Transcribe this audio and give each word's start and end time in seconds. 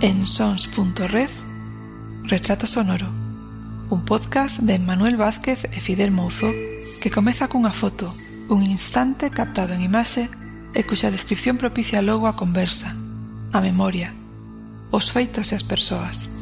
en 0.00 0.26
sons.red 0.26 1.28
Retrato 2.22 2.66
Sonoro, 2.66 3.08
un 3.90 4.04
podcast 4.06 4.60
de 4.60 4.78
Manuel 4.78 5.16
Vázquez 5.16 5.64
e 5.64 5.80
Fidel 5.80 6.10
Mouzo 6.10 6.48
que 7.02 7.10
comeza 7.10 7.52
cunha 7.52 7.72
foto, 7.72 8.08
un 8.48 8.64
instante 8.64 9.28
captado 9.28 9.76
en 9.76 9.84
imaxe 9.84 10.32
e 10.72 10.80
cuxa 10.88 11.12
descripción 11.12 11.60
propicia 11.60 12.00
logo 12.00 12.32
a 12.32 12.36
conversa, 12.36 12.96
a 13.52 13.60
memoria, 13.60 14.16
os 14.88 15.12
feitos 15.12 15.52
e 15.52 15.60
as 15.60 15.68
persoas. 15.68 16.32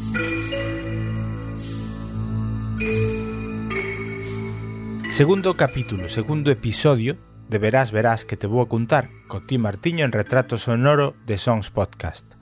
Segundo 5.11 5.59
capítulo, 5.59 6.07
segundo 6.07 6.55
episodio 6.55 7.19
de 7.51 7.59
Verás, 7.59 7.91
verás 7.91 8.23
que 8.23 8.39
te 8.39 8.47
vou 8.47 8.63
a 8.63 8.71
contar 8.71 9.11
co 9.27 9.43
ti 9.43 9.59
Martiño 9.59 10.07
en 10.07 10.15
Retrato 10.15 10.55
Sonoro 10.55 11.19
de 11.27 11.43
Sons 11.43 11.75
Podcast. 11.75 12.38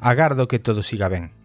Agardo 0.00 0.48
que 0.48 0.58
todo 0.58 0.82
siga 0.82 1.08
ben. 1.08 1.38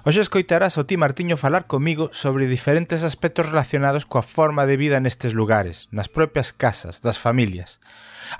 Hoxe 0.00 0.24
escoitarás 0.24 0.80
o 0.80 0.88
ti 0.88 0.96
Martiño 0.96 1.36
falar 1.36 1.68
comigo 1.68 2.08
sobre 2.16 2.48
diferentes 2.48 3.04
aspectos 3.04 3.52
relacionados 3.52 4.08
coa 4.08 4.24
forma 4.24 4.64
de 4.64 4.80
vida 4.80 4.96
nestes 4.96 5.36
lugares, 5.36 5.92
nas 5.92 6.08
propias 6.08 6.56
casas, 6.56 7.04
das 7.04 7.20
familias. 7.20 7.84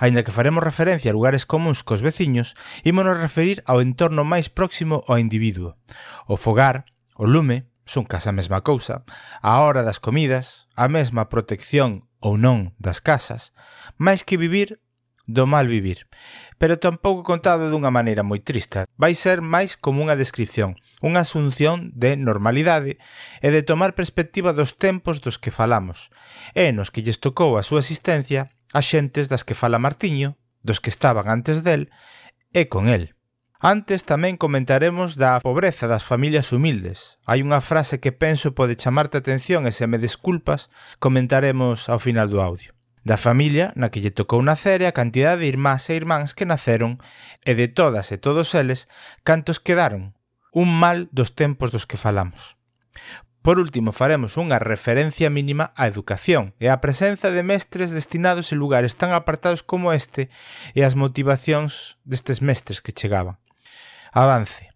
Aínda 0.01 0.25
que 0.25 0.33
faremos 0.33 0.65
referencia 0.65 1.13
a 1.13 1.17
lugares 1.17 1.45
comuns 1.45 1.85
cos 1.85 2.01
veciños, 2.01 2.57
ímonos 2.81 3.21
referir 3.21 3.61
ao 3.69 3.77
entorno 3.77 4.25
máis 4.25 4.49
próximo 4.49 5.05
ao 5.05 5.21
individuo. 5.21 5.77
O 6.25 6.33
fogar, 6.33 6.89
o 7.13 7.29
lume, 7.29 7.69
son 7.85 8.09
casa 8.09 8.33
a 8.33 8.37
mesma 8.37 8.65
cousa, 8.65 9.05
a 9.45 9.61
hora 9.61 9.85
das 9.85 10.01
comidas, 10.01 10.65
a 10.73 10.89
mesma 10.89 11.29
protección 11.29 12.09
ou 12.17 12.41
non 12.41 12.73
das 12.81 13.05
casas, 13.05 13.53
máis 14.01 14.25
que 14.25 14.41
vivir 14.41 14.81
do 15.31 15.47
mal 15.47 15.67
vivir, 15.67 16.07
pero 16.59 16.77
tampouco 16.77 17.23
contado 17.23 17.71
dunha 17.71 17.89
maneira 17.89 18.21
moi 18.21 18.43
trista. 18.43 18.85
Vai 18.99 19.15
ser 19.15 19.39
máis 19.39 19.79
como 19.79 20.03
unha 20.03 20.19
descripción, 20.19 20.75
unha 21.01 21.25
asunción 21.25 21.89
de 21.97 22.19
normalidade 22.19 23.01
e 23.41 23.49
de 23.49 23.65
tomar 23.65 23.97
perspectiva 23.97 24.53
dos 24.53 24.77
tempos 24.77 25.23
dos 25.23 25.41
que 25.41 25.55
falamos, 25.55 26.13
e 26.53 26.69
nos 26.75 26.93
que 26.93 27.01
lles 27.01 27.23
tocou 27.23 27.57
a 27.57 27.65
súa 27.65 27.81
existencia 27.81 28.53
a 28.75 28.79
xentes 28.83 29.31
das 29.31 29.41
que 29.47 29.57
fala 29.57 29.81
Martiño, 29.81 30.37
dos 30.61 30.79
que 30.83 30.93
estaban 30.93 31.27
antes 31.27 31.63
del 31.63 31.89
e 32.53 32.67
con 32.67 32.87
el. 32.87 33.15
Antes 33.61 34.09
tamén 34.09 34.41
comentaremos 34.41 35.21
da 35.21 35.37
pobreza 35.37 35.85
das 35.85 36.01
familias 36.01 36.49
humildes. 36.49 37.21
Hai 37.29 37.45
unha 37.45 37.61
frase 37.61 38.01
que 38.01 38.09
penso 38.09 38.57
pode 38.57 38.73
chamarte 38.73 39.21
atención 39.21 39.69
e 39.69 39.71
se 39.71 39.85
me 39.85 40.01
desculpas 40.01 40.73
comentaremos 40.97 41.85
ao 41.85 42.01
final 42.01 42.25
do 42.25 42.41
audio 42.41 42.73
da 43.03 43.17
familia 43.17 43.73
na 43.73 43.89
que 43.89 44.01
lle 44.01 44.13
tocou 44.13 44.41
nacer 44.45 44.81
e 44.81 44.87
a 44.87 44.95
cantidade 44.95 45.41
de 45.41 45.49
irmás 45.49 45.89
e 45.89 45.97
irmáns 45.97 46.37
que 46.37 46.45
naceron 46.45 47.01
e 47.41 47.57
de 47.57 47.67
todas 47.67 48.13
e 48.13 48.17
todos 48.21 48.53
eles 48.53 48.85
cantos 49.25 49.57
quedaron, 49.57 50.13
un 50.53 50.69
mal 50.69 51.09
dos 51.09 51.33
tempos 51.33 51.73
dos 51.73 51.89
que 51.89 51.97
falamos. 51.97 52.57
Por 53.41 53.57
último, 53.57 53.89
faremos 53.89 54.37
unha 54.37 54.61
referencia 54.61 55.33
mínima 55.33 55.73
á 55.73 55.89
educación 55.89 56.53
e 56.61 56.69
á 56.69 56.77
presenza 56.77 57.33
de 57.33 57.41
mestres 57.41 57.89
destinados 57.89 58.53
en 58.53 58.61
lugares 58.61 58.93
tan 58.93 59.17
apartados 59.17 59.65
como 59.65 59.89
este 59.89 60.29
e 60.77 60.85
as 60.85 60.93
motivacións 60.93 61.97
destes 62.05 62.45
mestres 62.45 62.85
que 62.85 62.93
chegaban. 62.93 63.41
Avance. 64.13 64.70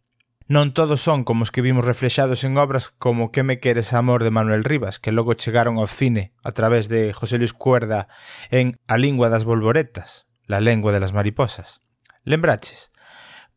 Non 0.45 0.77
todos 0.77 1.01
son 1.01 1.25
como 1.25 1.41
os 1.41 1.49
que 1.49 1.65
vimos 1.65 1.89
reflexados 1.89 2.45
en 2.45 2.61
obras 2.61 2.93
como 2.93 3.33
Que 3.33 3.41
me 3.41 3.57
queres 3.57 3.97
amor 3.97 4.21
de 4.21 4.29
Manuel 4.29 4.61
Rivas, 4.61 5.01
que 5.01 5.09
logo 5.09 5.33
chegaron 5.33 5.81
ao 5.81 5.89
cine 5.89 6.37
a 6.45 6.53
través 6.53 6.85
de 6.85 7.17
José 7.17 7.41
Luis 7.41 7.49
Cuerda 7.49 8.05
en 8.53 8.77
A 8.85 9.01
lingua 9.01 9.33
das 9.33 9.41
bolboretas, 9.41 10.29
La 10.45 10.61
lengua 10.61 10.93
de 10.93 11.01
las 11.01 11.17
mariposas. 11.17 11.81
Lembraches? 12.21 12.93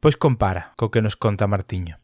Pois 0.01 0.17
compara 0.17 0.73
co 0.81 0.89
que 0.89 1.05
nos 1.05 1.21
conta 1.21 1.45
Martiño. 1.45 2.01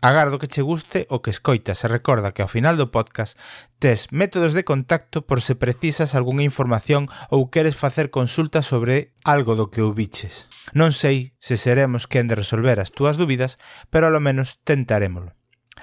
Agardo 0.00 0.38
que 0.38 0.46
che 0.46 0.62
guste 0.62 1.10
o 1.10 1.18
que 1.18 1.34
escoitas 1.34 1.82
e 1.82 1.90
recorda 1.90 2.30
que 2.30 2.46
ao 2.46 2.50
final 2.50 2.78
do 2.78 2.94
podcast 2.94 3.34
tes 3.82 4.14
métodos 4.14 4.54
de 4.54 4.62
contacto 4.62 5.26
por 5.26 5.42
se 5.42 5.58
precisas 5.58 6.14
algunha 6.14 6.46
información 6.46 7.10
ou 7.34 7.50
queres 7.50 7.74
facer 7.74 8.14
consulta 8.14 8.62
sobre 8.62 9.10
algo 9.26 9.58
do 9.58 9.74
que 9.74 9.82
ubiches. 9.82 10.46
Non 10.70 10.94
sei 10.94 11.34
se 11.42 11.58
seremos 11.58 12.06
quen 12.06 12.30
de 12.30 12.38
resolver 12.38 12.78
as 12.78 12.94
túas 12.94 13.18
dúbidas, 13.18 13.58
pero 13.90 14.06
alo 14.06 14.22
menos 14.22 14.62
tentarémolo. 14.62 15.34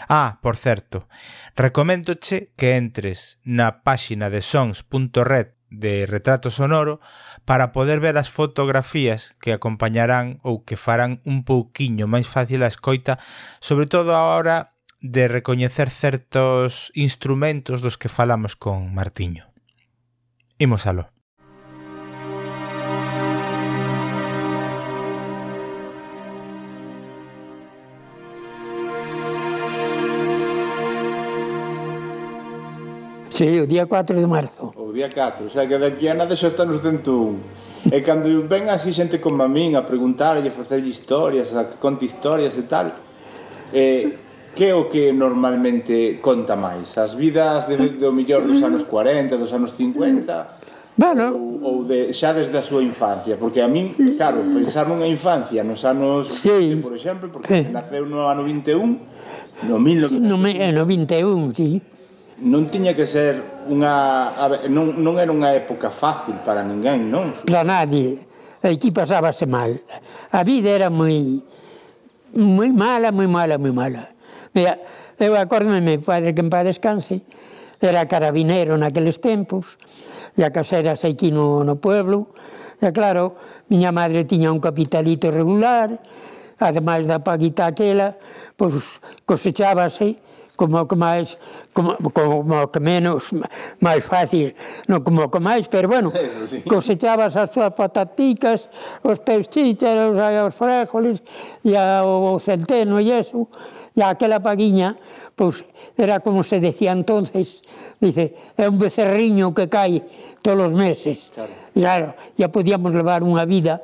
Ah, 0.08 0.40
por 0.40 0.56
certo, 0.56 1.08
recoméndoche 1.56 2.56
que 2.56 2.80
entres 2.80 3.40
na 3.44 3.84
páxina 3.84 4.32
de 4.32 4.40
sons.red 4.40 5.55
de 5.80 6.06
retrato 6.06 6.50
sonoro 6.50 7.00
para 7.46 7.72
poder 7.72 8.00
ver 8.00 8.18
as 8.18 8.32
fotografías 8.32 9.36
que 9.44 9.54
acompañarán 9.54 10.40
ou 10.42 10.66
que 10.66 10.80
farán 10.80 11.22
un 11.28 11.46
pouquiño 11.46 12.10
máis 12.10 12.26
fácil 12.26 12.64
a 12.64 12.72
escoita, 12.72 13.22
sobre 13.60 13.86
todo 13.86 14.16
a 14.18 14.34
hora 14.34 14.76
de 15.02 15.28
recoñecer 15.28 15.94
certos 15.94 16.90
instrumentos 16.98 17.86
dos 17.86 18.00
que 18.00 18.10
falamos 18.10 18.56
con 18.56 18.94
Martiño. 18.96 19.52
Imos 20.58 20.88
aló. 20.88 21.16
Sí, 33.36 33.60
o 33.60 33.68
día 33.68 33.86
4 33.86 34.22
de 34.22 34.28
marzo 34.28 34.72
día 34.96 35.12
4, 35.12 35.52
xa 35.52 35.68
que 35.68 35.78
daqui 35.78 36.08
a 36.08 36.16
nada 36.16 36.34
xa 36.40 36.48
está 36.48 36.64
nos 36.64 36.80
101. 36.80 37.92
E 37.92 38.02
cando 38.02 38.48
ven 38.48 38.72
así 38.72 38.96
xente 38.96 39.20
como 39.22 39.44
a 39.44 39.50
min 39.52 39.76
a 39.76 39.84
preguntarlle, 39.84 40.50
a 40.50 40.56
facerlle 40.56 40.90
historias, 40.90 41.54
a 41.54 41.68
que 41.70 41.78
conte 41.78 42.08
historias 42.08 42.56
e 42.58 42.64
tal, 42.66 42.96
eh, 43.76 44.16
que 44.56 44.72
é 44.72 44.74
o 44.74 44.88
que 44.88 45.12
normalmente 45.12 46.18
conta 46.24 46.56
máis? 46.56 46.96
As 46.98 47.14
vidas 47.14 47.68
de, 47.68 48.00
do 48.00 48.16
millor 48.16 48.48
dos 48.48 48.64
anos 48.64 48.88
40, 48.88 49.36
dos 49.36 49.52
anos 49.52 49.76
50? 49.76 50.96
Bueno, 50.98 51.36
ou, 51.36 51.60
ou 51.62 51.78
de, 51.84 52.16
xa 52.16 52.32
desde 52.32 52.56
a 52.56 52.64
súa 52.64 52.80
infancia 52.80 53.36
porque 53.36 53.60
a 53.60 53.68
min, 53.68 53.92
claro, 54.16 54.40
pensar 54.56 54.88
nunha 54.88 55.06
infancia 55.06 55.60
nos 55.60 55.84
anos 55.84 56.32
sí. 56.32 56.72
20, 56.72 56.80
por 56.80 56.96
exemplo 56.96 57.28
porque 57.28 57.68
eh. 57.68 57.68
naceu 57.68 58.08
no 58.08 58.32
ano 58.32 58.48
21 58.48 59.68
no 59.68 59.76
1921 59.76 60.24
no, 60.24 60.40
no 60.40 60.84
21, 60.88 61.52
sí 61.52 61.84
non 62.44 62.68
tiña 62.68 62.92
que 62.92 63.08
ser 63.08 63.40
unha 63.72 64.36
non, 64.68 65.00
non 65.00 65.16
era 65.16 65.32
unha 65.32 65.56
época 65.56 65.88
fácil 65.88 66.36
para 66.44 66.60
ninguén, 66.68 67.08
non? 67.08 67.32
Para 67.48 67.64
nadie. 67.64 68.20
Aquí 68.60 68.92
pasábase 68.92 69.46
mal. 69.48 69.80
A 70.36 70.44
vida 70.44 70.74
era 70.74 70.92
moi 70.92 71.40
moi 72.36 72.72
mala, 72.76 73.16
moi 73.16 73.32
mala, 73.32 73.56
moi 73.56 73.72
mala. 73.72 74.12
Mira, 74.52 74.76
eu 75.20 75.32
acórdome, 75.40 75.80
meu 75.80 76.04
padre, 76.04 76.36
que 76.36 76.44
en 76.44 76.52
paz 76.52 76.68
descanse, 76.68 77.24
era 77.80 78.04
carabinero 78.12 78.76
naqueles 78.76 79.24
tempos, 79.24 79.80
e 80.36 80.44
a 80.44 80.52
casa 80.52 80.84
era 80.84 81.00
aquí 81.00 81.32
no, 81.32 81.64
no 81.64 81.80
pueblo, 81.80 82.36
e 82.84 82.92
claro, 82.92 83.40
miña 83.72 83.96
madre 83.96 84.28
tiña 84.28 84.52
un 84.52 84.60
capitalito 84.60 85.32
regular, 85.32 85.96
ademais 86.60 87.08
da 87.08 87.24
paguita 87.24 87.72
aquela, 87.72 88.20
pois 88.60 89.00
cosechábase, 89.24 90.20
como 90.56 90.88
que 90.88 90.96
máis 90.96 91.38
como, 91.76 91.96
como 92.12 92.72
que 92.72 92.80
menos 92.80 93.32
máis 93.84 94.04
fácil, 94.04 94.56
non 94.88 95.04
como 95.04 95.28
que 95.28 95.40
máis, 95.40 95.68
pero 95.68 95.88
bueno, 95.92 96.10
Eso 96.16 96.48
sí. 96.48 96.64
cosechabas 96.64 97.36
as 97.36 97.52
túas 97.52 97.76
pataticas, 97.76 98.72
os 99.04 99.20
teus 99.22 99.52
chícharos, 99.52 100.16
os 100.16 100.54
fréjoles 100.56 101.20
e 101.64 101.76
o 101.76 102.40
centeno 102.40 103.00
e 103.00 103.12
eso, 103.12 103.48
e 103.96 104.02
aquela 104.02 104.40
paguiña, 104.40 104.96
pois 105.36 105.64
era 106.00 106.20
como 106.20 106.44
se 106.44 106.60
decía 106.60 106.96
entonces, 106.96 107.62
dice, 108.00 108.36
é 108.56 108.68
un 108.68 108.80
becerriño 108.80 109.52
que 109.54 109.68
cae 109.68 110.04
todos 110.42 110.72
os 110.72 110.74
meses. 110.74 111.32
Claro, 111.36 111.54
claro 111.76 112.08
ya 112.40 112.48
podíamos 112.48 112.96
levar 112.96 113.24
unha 113.24 113.44
vida 113.44 113.84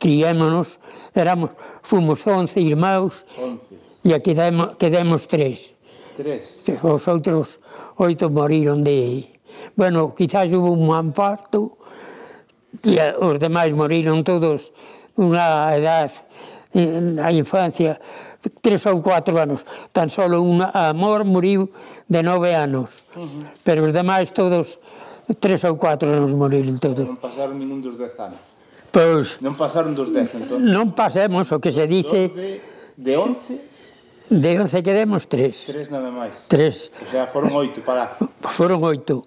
criémonos, 0.00 0.80
éramos, 1.14 1.52
fomos 1.84 2.24
11 2.26 2.56
irmãos 2.60 3.24
11. 3.36 3.76
e 4.08 4.16
quedemos, 4.24 4.74
quedemos 4.80 5.28
tres. 5.28 5.76
Tres. 6.20 6.68
Os 6.84 7.08
outros 7.08 7.56
oito 7.96 8.28
moriron 8.28 8.84
de... 8.84 9.24
Bueno, 9.72 10.12
quizás 10.12 10.52
hubo 10.52 10.76
un 10.76 10.92
amparo, 10.92 11.80
e 12.84 13.00
os 13.00 13.40
demais 13.40 13.72
moriron 13.72 14.20
todos 14.20 14.68
unha 15.16 15.72
edad 15.72 16.12
eh, 16.76 17.16
a 17.24 17.32
infancia, 17.32 17.96
tres 18.60 18.84
ou 18.84 19.00
cuatro 19.00 19.40
anos. 19.40 19.64
Tan 19.96 20.12
só 20.12 20.28
un 20.28 20.60
amor 20.60 21.24
moriu 21.24 21.72
de 22.04 22.20
nove 22.20 22.52
anos. 22.52 23.00
Uh 23.16 23.24
-huh. 23.24 23.64
Pero 23.64 23.88
os 23.88 23.96
demais 23.96 24.28
todos, 24.36 24.76
tres 25.40 25.64
ou 25.64 25.80
cuatro 25.80 26.12
anos 26.12 26.36
moriron 26.36 26.76
todos. 26.76 27.08
Non 27.08 27.16
pasaron 27.16 27.56
ningún 27.56 27.80
dos 27.80 27.96
dez 27.96 28.12
anos. 28.20 28.36
Pois... 28.92 29.40
Non 29.40 29.56
pasaron 29.56 29.96
dos 29.96 30.12
dez, 30.12 30.36
entón. 30.36 30.68
Non 30.68 30.92
pasemos, 30.92 31.48
o 31.48 31.64
que 31.64 31.72
se 31.72 31.88
dice... 31.88 32.28
De, 32.28 32.60
de 33.00 33.16
once 33.16 33.69
De 34.30 34.60
11 34.60 34.82
quedemos 34.84 35.26
tres. 35.26 35.66
Tres 35.66 35.90
nada 35.90 36.06
máis. 36.06 36.46
Tres. 36.46 36.86
O 37.02 37.04
sea, 37.04 37.26
foron 37.26 37.50
8 37.50 37.82
para... 37.82 38.14
Foron 38.46 38.78
oito. 38.86 39.26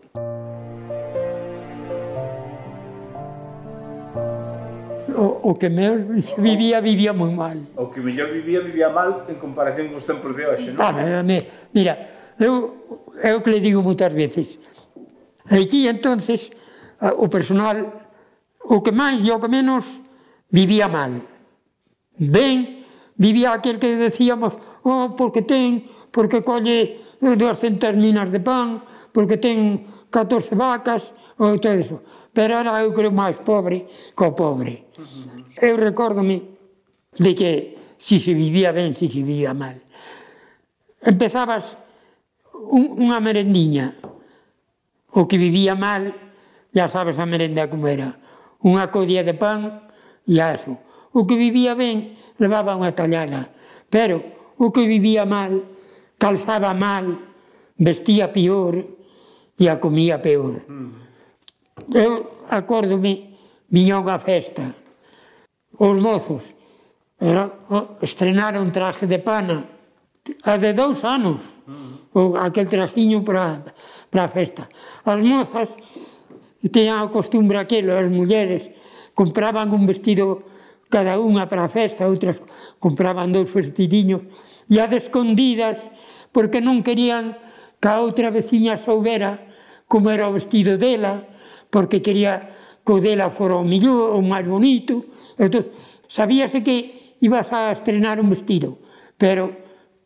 O, 5.11 5.51
o 5.51 5.59
que 5.59 5.67
mellor 5.67 6.07
vivía, 6.39 6.79
vivía 6.79 7.11
moi 7.11 7.35
mal. 7.35 7.59
O 7.75 7.91
que 7.91 7.99
mellor 7.99 8.31
vivía, 8.31 8.63
vivía 8.63 8.87
mal 8.87 9.27
en 9.27 9.35
comparación 9.43 9.91
cos 9.91 10.07
tempos 10.07 10.31
de 10.39 10.47
hoxe, 10.47 10.71
non? 10.71 10.79
Ah, 10.79 10.95
bueno, 10.95 11.19
mira, 11.75 11.93
eu, 12.39 12.71
eu 13.19 13.43
que 13.43 13.51
le 13.51 13.59
digo 13.59 13.83
moitas 13.83 14.09
veces. 14.15 14.55
Aquí, 15.51 15.91
entonces, 15.91 16.47
o 17.03 17.27
personal, 17.27 18.07
o 18.63 18.79
que 18.79 18.95
máis 18.95 19.19
e 19.19 19.29
o 19.35 19.37
que 19.43 19.51
menos, 19.51 19.99
vivía 20.47 20.87
mal. 20.87 21.19
Ben, 22.15 22.87
vivía 23.19 23.51
aquel 23.51 23.83
que 23.83 23.99
decíamos 23.99 24.55
oh, 24.83 25.15
porque 25.15 25.41
ten, 25.41 25.87
porque 26.11 26.43
colle 26.43 26.99
200 27.19 27.95
minas 27.95 28.31
de 28.31 28.39
pan, 28.39 28.83
porque 29.11 29.37
ten 29.37 29.87
14 30.11 30.55
vacas, 30.55 31.11
ou 31.37 31.57
todo 31.57 31.73
eso. 31.73 31.97
Pero 32.33 32.59
era 32.59 32.81
eu 32.81 32.93
creo 32.93 33.11
máis 33.11 33.37
pobre 33.41 33.89
co 34.15 34.33
pobre. 34.33 34.85
Eu 35.61 35.77
recórdome 35.77 36.41
de 37.17 37.31
que 37.33 37.51
si 37.97 38.19
se 38.19 38.33
vivía 38.33 38.71
ben, 38.71 38.93
si 38.93 39.09
se 39.09 39.21
vivía 39.21 39.53
mal. 39.53 39.81
Empezabas 41.01 41.77
un, 42.53 42.97
unha 42.99 43.19
merendiña, 43.19 43.95
o 45.13 45.29
que 45.29 45.37
vivía 45.37 45.75
mal, 45.75 46.13
ya 46.73 46.89
sabes 46.89 47.19
a 47.21 47.25
merenda 47.25 47.69
como 47.69 47.85
era, 47.85 48.17
unha 48.65 48.89
codía 48.89 49.21
de 49.21 49.37
pan 49.37 49.89
e 50.25 50.41
aso. 50.41 50.79
O 51.13 51.29
que 51.29 51.37
vivía 51.37 51.77
ben 51.77 52.17
levaba 52.41 52.73
unha 52.73 52.95
tallada, 52.97 53.53
pero 53.93 54.42
o 54.63 54.71
que 54.71 54.87
vivía 54.87 55.27
mal, 55.27 55.67
calzaba 56.15 56.71
mal, 56.71 57.19
vestía 57.75 58.31
peor 58.31 58.79
e 59.59 59.67
a 59.67 59.75
comía 59.75 60.23
peor. 60.23 60.63
Mm. 60.63 60.91
Eu 61.91 62.47
acórdome, 62.47 63.35
viña 63.67 63.99
unha 63.99 64.15
festa. 64.23 64.71
Os 65.75 65.99
mozos 65.99 66.47
era, 67.19 67.51
estrenaron 67.99 68.71
traje 68.71 69.03
de 69.03 69.19
pana 69.19 69.67
a 70.47 70.55
de 70.55 70.71
dous 70.71 71.03
anos, 71.03 71.43
mm. 71.67 72.15
o, 72.15 72.39
aquel 72.39 72.71
trajiño 72.71 73.19
para 73.27 73.59
a 74.15 74.29
festa. 74.31 74.71
As 75.03 75.19
mozas 75.19 75.67
teñan 76.71 77.03
a 77.03 77.11
costumbre 77.11 77.59
aquelo, 77.59 77.99
as 77.99 78.07
mulleres 78.07 78.71
compraban 79.11 79.75
un 79.75 79.83
vestido 79.83 80.47
cada 80.87 81.17
unha 81.19 81.49
para 81.49 81.65
a 81.65 81.73
festa, 81.73 82.07
outras 82.07 82.39
compraban 82.77 83.33
dous 83.33 83.49
vestidiños 83.49 84.23
e 84.69 84.79
as 84.79 84.91
escondidas 84.91 85.77
porque 86.31 86.59
non 86.63 86.81
querían 86.81 87.37
que 87.77 87.89
a 87.89 87.99
outra 87.99 88.31
veciña 88.31 88.79
soubera 88.79 89.39
como 89.87 90.09
era 90.09 90.25
o 90.25 90.33
vestido 90.33 90.79
dela, 90.79 91.21
porque 91.69 92.01
quería 92.01 92.49
que 92.81 92.91
o 92.91 92.99
dela 92.99 93.29
fora 93.29 93.59
o 93.59 93.67
mellor, 93.67 94.15
o 94.15 94.21
máis 94.23 94.47
bonito. 94.47 95.05
Entón, 95.37 95.69
sabíase 96.07 96.63
que 96.63 97.15
ibas 97.21 97.51
a 97.53 97.71
estrenar 97.71 98.19
un 98.19 98.31
vestido, 98.31 98.79
pero 99.17 99.53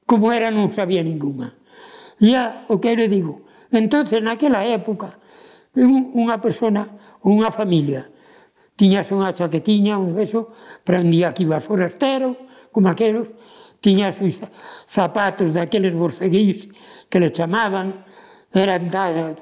como 0.06 0.32
era 0.32 0.52
non 0.52 0.70
sabía 0.74 1.02
ninguna. 1.02 1.56
E 2.20 2.34
a, 2.34 2.66
o 2.68 2.82
que 2.82 2.92
eu 2.92 3.08
digo, 3.08 3.46
entonces 3.72 4.20
naquela 4.22 4.66
época, 4.66 5.22
unha 5.78 6.42
persona, 6.42 6.90
unha 7.22 7.54
familia, 7.54 8.10
tiñas 8.78 9.10
unha 9.14 9.34
chaquetiña, 9.34 9.98
un 9.98 10.18
beso, 10.18 10.54
para 10.86 11.02
un 11.02 11.10
día 11.14 11.34
que 11.34 11.46
ibas 11.46 11.66
forastero, 11.66 12.38
como 12.72 12.90
aquelos, 12.90 13.30
tiña 13.82 14.10
os 14.10 14.42
zapatos 14.90 15.54
daqueles 15.54 15.94
borceguís 15.94 16.70
que 17.10 17.22
le 17.22 17.30
chamaban, 17.32 18.04
eran 18.54 18.90
tan, 18.90 19.38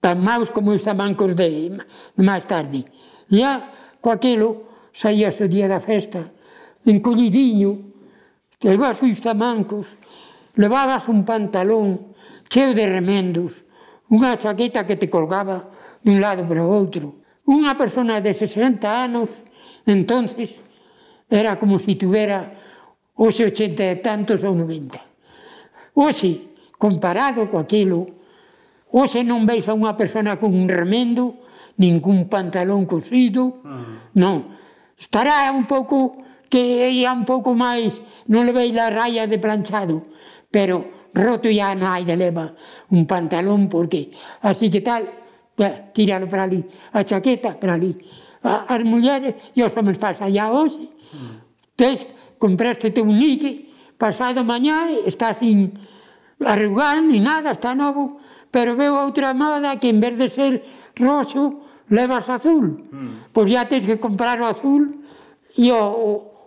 tan 0.00 0.16
maus 0.22 0.48
como 0.50 0.72
os 0.72 0.82
tamancos 0.82 1.36
de 1.36 1.76
máis 2.16 2.44
tarde. 2.48 2.86
E 3.30 3.44
a, 3.44 3.60
coaquilo, 4.00 4.70
saía 4.92 5.30
o 5.30 5.46
día 5.46 5.68
da 5.68 5.80
festa, 5.80 6.32
encollidiño, 6.86 7.70
levaba 8.64 8.96
os 8.96 9.20
tamancos, 9.20 9.96
levabas 10.56 11.08
un 11.08 11.24
pantalón 11.24 12.16
cheo 12.50 12.74
de 12.74 12.86
remendos, 12.88 13.62
unha 14.10 14.34
chaqueta 14.34 14.82
que 14.88 14.98
te 14.98 15.06
colgaba 15.06 15.70
dun 16.02 16.18
lado 16.18 16.42
para 16.48 16.66
o 16.66 16.72
outro. 16.72 17.22
Unha 17.46 17.78
persona 17.78 18.18
de 18.18 18.34
60 18.34 18.82
anos, 18.86 19.30
entonces, 19.86 20.54
era 21.30 21.58
como 21.58 21.78
se 21.78 21.94
si 21.94 21.94
tuvera 21.94 22.59
hoxe 23.20 23.44
80 23.52 23.84
e 23.84 23.96
tantos 24.00 24.40
ou 24.40 24.56
90. 24.56 24.96
Hoxe, 25.92 26.56
comparado 26.80 27.52
co 27.52 27.60
aquilo, 27.60 28.16
hoxe 28.88 29.20
non 29.20 29.44
veis 29.44 29.68
a 29.68 29.76
unha 29.76 29.92
persona 29.92 30.40
con 30.40 30.56
un 30.56 30.64
remendo, 30.72 31.44
ningún 31.76 32.32
pantalón 32.32 32.88
cosido, 32.88 33.60
uh 33.60 33.68
-huh. 33.68 34.16
non. 34.16 34.56
Estará 34.96 35.52
un 35.52 35.68
pouco 35.68 36.24
que 36.48 36.88
ia 36.88 37.12
un 37.12 37.28
pouco 37.28 37.52
máis, 37.52 38.00
non 38.32 38.48
le 38.48 38.56
veis 38.56 38.72
la 38.72 38.88
raya 38.88 39.28
de 39.28 39.36
planchado, 39.36 40.08
pero 40.48 41.12
roto 41.12 41.52
ya 41.52 41.76
non 41.76 41.92
hai 41.92 42.08
de 42.08 42.16
leva 42.16 42.56
un 42.88 43.04
pantalón 43.04 43.68
porque 43.68 44.16
así 44.40 44.72
que 44.72 44.80
tal, 44.80 45.04
ya, 45.60 45.92
tíralo 45.92 46.24
para 46.24 46.48
ali, 46.48 46.64
a 46.96 47.04
chaqueta 47.04 47.52
para 47.60 47.76
ali. 47.76 47.92
A, 48.40 48.64
as 48.64 48.80
mulleres 48.80 49.36
e 49.52 49.60
os 49.60 49.76
homens 49.76 50.00
pasa 50.00 50.24
ya 50.32 50.48
hoxe. 50.48 50.88
Mm. 50.88 51.36
Tes 51.76 51.98
compraste 52.40 52.88
un 53.04 53.20
nique, 53.20 53.68
pasado 54.00 54.42
mañá 54.42 54.88
está 55.04 55.36
sin 55.36 55.76
arrugar 56.40 57.04
ni 57.04 57.20
nada, 57.20 57.52
está 57.52 57.76
novo, 57.76 58.16
pero 58.50 58.74
veo 58.74 58.96
outra 58.96 59.36
moda 59.36 59.76
que 59.76 59.92
en 59.92 60.00
vez 60.00 60.16
de 60.16 60.28
ser 60.32 60.64
roxo, 60.96 61.60
levas 61.92 62.26
azul. 62.28 62.88
Mm. 62.90 63.30
Pois 63.32 63.52
ya 63.52 63.68
tens 63.68 63.84
que 63.84 64.00
comprar 64.00 64.40
o 64.40 64.48
azul 64.48 65.04
e 65.54 65.68
o, 65.70 65.84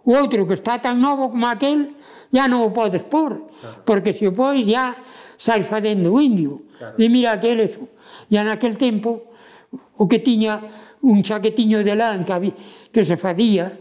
o, 0.03 0.09
outro 0.09 0.43
que 0.49 0.57
está 0.57 0.81
tan 0.81 0.99
novo 0.99 1.29
como 1.29 1.45
aquel, 1.47 1.93
ya 2.33 2.49
non 2.49 2.65
o 2.65 2.73
podes 2.73 3.05
pôr, 3.05 3.45
claro. 3.61 3.85
porque 3.85 4.11
se 4.17 4.25
o 4.27 4.33
pois 4.33 4.65
ya 4.65 4.97
sai 5.37 5.61
fadendo 5.61 6.17
o 6.17 6.19
indio. 6.19 6.65
Claro. 6.75 6.97
E 6.97 7.05
mira 7.05 7.37
aquel 7.37 7.61
eso. 7.61 7.85
E 8.27 8.35
naquel 8.41 8.81
tempo, 8.81 9.29
o 9.69 10.09
que 10.09 10.19
tiña 10.19 10.57
un 11.03 11.21
chaquetiño 11.21 11.83
de 11.83 11.93
lã 11.93 12.17
que, 12.25 12.55
que 12.89 13.03
se 13.05 13.19
fadía 13.19 13.77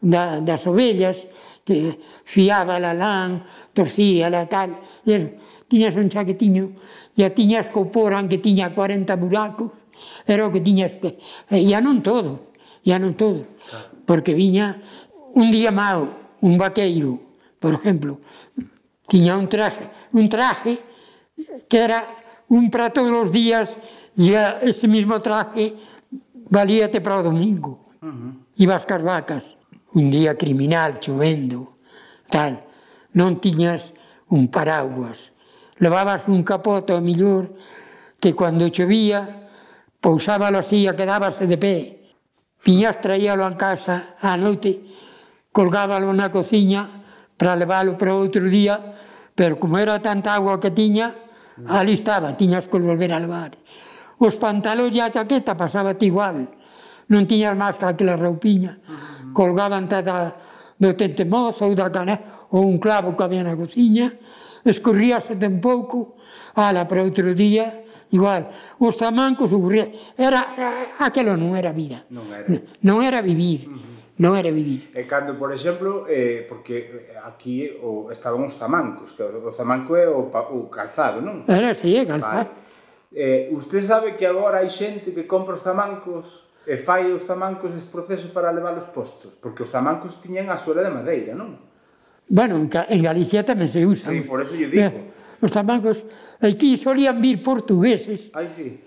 da, 0.00 0.40
das 0.44 0.62
ovellas, 0.68 1.16
que 1.66 1.98
fiábala 2.24 2.94
torcía 3.74 4.30
la 4.30 4.46
tal, 4.46 4.78
e 5.04 5.10
eso. 5.18 5.28
tiñas 5.66 5.98
un 5.98 6.06
chaquetiño 6.06 6.70
e 7.18 7.26
a 7.26 7.34
tiñas 7.34 7.66
co 7.74 7.90
porán 7.90 8.30
que 8.30 8.38
tiña 8.38 8.70
40 8.70 9.10
buracos, 9.18 9.74
era 10.22 10.46
o 10.46 10.52
que 10.54 10.62
tiñas 10.62 10.94
que... 11.02 11.18
E 11.50 11.66
ya 11.66 11.82
non 11.82 12.06
todo, 12.06 12.54
ya 12.86 13.02
non 13.02 13.18
todo, 13.18 13.42
porque 14.06 14.30
viña 14.38 14.78
un 15.34 15.50
día 15.50 15.74
mau, 15.74 16.06
un 16.46 16.54
vaqueiro, 16.54 17.18
por 17.58 17.74
exemplo, 17.74 18.22
tiña 19.10 19.34
un 19.34 19.50
traje, 19.50 19.90
un 20.14 20.30
traje 20.30 20.78
que 21.66 21.78
era 21.82 22.06
un 22.46 22.70
para 22.70 22.94
todos 22.94 23.10
os 23.10 23.28
días 23.34 23.66
e 24.14 24.38
ese 24.62 24.86
mismo 24.86 25.18
traje 25.18 25.74
valíate 26.46 27.02
para 27.02 27.18
o 27.18 27.26
domingo. 27.26 27.90
Uh 27.98 28.06
-huh. 28.06 28.32
Ibas 28.54 28.86
cas 28.86 29.02
vacas 29.02 29.55
un 29.96 30.10
día 30.10 30.36
criminal 30.36 31.00
chovendo, 31.00 31.80
tal, 32.28 32.60
non 33.16 33.40
tiñas 33.40 33.96
un 34.28 34.52
paraguas. 34.52 35.32
Levabas 35.80 36.28
un 36.28 36.44
capote 36.44 36.92
ao 36.92 37.00
millor 37.00 37.56
que 38.20 38.36
cando 38.36 38.68
chovía 38.68 39.48
pousábalo 40.04 40.60
así 40.60 40.84
e 40.84 40.92
quedábase 40.92 41.48
de 41.48 41.56
pé. 41.56 41.76
Tiñas 42.60 43.00
traíalo 43.00 43.48
a 43.48 43.56
casa 43.56 44.20
á 44.20 44.36
noite, 44.36 44.84
colgábalo 45.48 46.12
na 46.12 46.28
cociña 46.28 46.84
para 47.40 47.56
leválo 47.56 47.96
para 47.96 48.12
outro 48.12 48.44
día, 48.44 48.76
pero 49.32 49.56
como 49.56 49.80
era 49.80 49.96
tanta 50.04 50.36
agua 50.36 50.60
que 50.60 50.76
tiña, 50.76 51.16
ali 51.72 51.96
estaba, 51.96 52.36
tiñas 52.36 52.68
que 52.68 52.76
volver 52.76 53.16
a 53.16 53.22
levar. 53.24 53.56
Os 54.20 54.36
pantalóns 54.36 54.92
e 54.92 55.00
a 55.00 55.08
chaqueta 55.08 55.56
pasaba 55.56 55.96
igual, 56.04 56.52
non 57.08 57.24
tiñas 57.24 57.56
máis 57.56 57.80
que 57.80 57.88
aquela 57.88 58.20
roupiña. 58.20 58.76
Uh 58.84 58.92
-huh 58.92 59.15
colgaban 59.36 59.84
tada 59.84 60.32
do 60.80 60.96
tente 60.96 61.28
mozo 61.28 61.68
ou 61.68 61.76
da 61.76 61.92
cana 61.92 62.48
ou 62.48 62.64
un 62.64 62.80
clavo 62.80 63.12
que 63.12 63.24
había 63.24 63.44
na 63.44 63.52
cociña, 63.52 64.16
escorríase 64.64 65.36
de 65.36 65.44
un 65.52 65.60
pouco, 65.60 66.16
ala 66.56 66.88
para 66.88 67.04
outro 67.04 67.36
día, 67.36 67.84
igual. 68.08 68.48
Os 68.80 68.96
tamancos 68.96 69.52
era, 70.16 70.40
aquelo 70.96 71.36
non 71.36 71.52
era 71.52 71.76
vida, 71.76 72.08
non 72.08 72.32
era, 72.32 72.48
non 72.80 73.04
era 73.04 73.20
vivir. 73.20 73.68
Uh 73.68 73.76
-huh. 73.76 73.94
Non 74.16 74.32
era 74.32 74.48
vivir. 74.48 74.88
E 74.96 75.04
cando, 75.04 75.36
por 75.36 75.52
exemplo, 75.52 76.08
eh, 76.08 76.48
porque 76.48 77.12
aquí 77.28 77.68
o, 77.84 78.08
estaban 78.08 78.48
os 78.48 78.56
tamancos, 78.56 79.12
que 79.12 79.20
o, 79.20 79.44
o 79.44 79.52
tamanco 79.52 79.92
é 79.92 80.08
o, 80.08 80.32
o 80.32 80.72
calzado, 80.72 81.20
non? 81.20 81.44
Era, 81.44 81.76
sí, 81.76 82.00
é 82.00 82.08
calzado. 82.08 82.48
Vale. 82.48 82.64
Eh, 83.12 83.52
usted 83.52 83.84
sabe 83.84 84.16
que 84.16 84.24
agora 84.24 84.64
hai 84.64 84.72
xente 84.72 85.12
que 85.12 85.28
compra 85.28 85.52
os 85.52 85.60
tamancos 85.60 86.45
e 86.66 86.74
fai 86.76 87.08
os 87.14 87.22
tamancos 87.22 87.70
ese 87.72 87.86
proceso 87.86 88.34
para 88.34 88.50
levar 88.50 88.74
os 88.74 88.90
postos? 88.90 89.38
Porque 89.38 89.62
os 89.62 89.70
tamancos 89.70 90.18
tiñan 90.18 90.50
a 90.50 90.58
suela 90.58 90.82
de 90.82 90.90
madeira, 90.90 91.32
non? 91.32 91.56
Bueno, 92.26 92.58
en, 92.58 92.66
en 92.66 93.00
Galicia 93.06 93.46
tamén 93.46 93.70
se 93.70 93.86
usa. 93.86 94.10
Sí, 94.10 94.26
por 94.26 94.42
eso 94.42 94.58
lle 94.58 94.66
digo. 94.66 94.90
Eh, 94.90 95.46
os 95.46 95.52
tamancos, 95.54 96.02
aquí 96.42 96.74
solían 96.74 97.22
vir 97.22 97.38
portugueses. 97.38 98.34
Ai, 98.34 98.50
sí. 98.50 98.82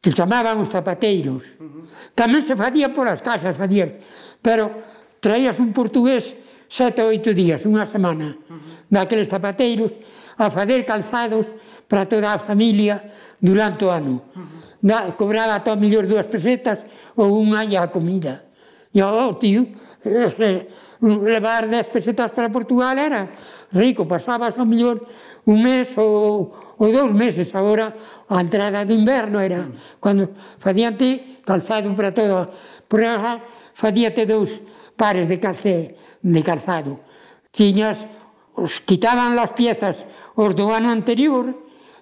Que 0.00 0.12
chamaban 0.12 0.56
os 0.56 0.72
zapateiros. 0.72 1.44
Uh 1.60 1.84
-huh. 1.84 1.84
Tamén 2.16 2.40
se 2.40 2.56
facía 2.56 2.88
polas 2.88 3.20
casas, 3.20 3.52
facía, 3.52 4.00
Pero 4.40 4.72
traías 5.20 5.60
un 5.60 5.72
portugués 5.72 6.36
sete 6.74 7.06
oito 7.06 7.30
días, 7.30 7.62
unha 7.70 7.86
semana, 7.86 8.34
daqueles 8.90 9.30
zapateiros 9.30 9.94
a 10.34 10.50
fazer 10.50 10.82
calzados 10.82 11.46
para 11.86 12.02
toda 12.10 12.34
a 12.34 12.42
familia 12.42 12.98
durante 13.38 13.86
o 13.86 13.94
ano. 13.94 14.26
Da, 14.82 15.14
cobraba 15.14 15.62
todo 15.62 15.78
mellor 15.78 16.10
dúas 16.10 16.26
pesetas 16.26 16.82
ou 17.14 17.38
unha 17.38 17.62
e 17.62 17.78
a 17.78 17.86
comida. 17.86 18.50
E 18.90 18.98
o 18.98 19.38
tío, 19.38 19.70
levar 21.00 21.70
10 21.70 21.94
pesetas 21.94 22.34
para 22.34 22.50
Portugal 22.50 22.98
era 22.98 23.30
rico, 23.70 24.02
pasabas 24.10 24.58
ao 24.58 24.66
mellor 24.66 25.06
un 25.46 25.62
mes 25.62 25.94
ou, 25.94 26.54
ou 26.78 26.88
dous 26.90 27.12
meses 27.14 27.54
agora 27.54 27.94
a 28.28 28.40
entrada 28.40 28.82
do 28.82 28.94
inverno 28.96 29.38
era 29.40 29.68
cando 30.00 30.30
facíante 30.56 31.42
calzado 31.44 31.92
para 31.92 32.14
todo 32.16 32.48
por 32.88 33.02
agora 33.04 33.42
facíate 33.74 34.24
dous 34.24 34.62
pares 34.96 35.28
de 35.28 35.36
calcé 35.36 35.98
de 36.24 36.40
calzado. 36.42 37.04
Tiñas, 37.52 38.08
os 38.56 38.80
quitaban 38.80 39.36
as 39.36 39.52
piezas 39.52 40.08
os 40.34 40.56
do 40.56 40.72
ano 40.72 40.90
anterior 40.90 41.52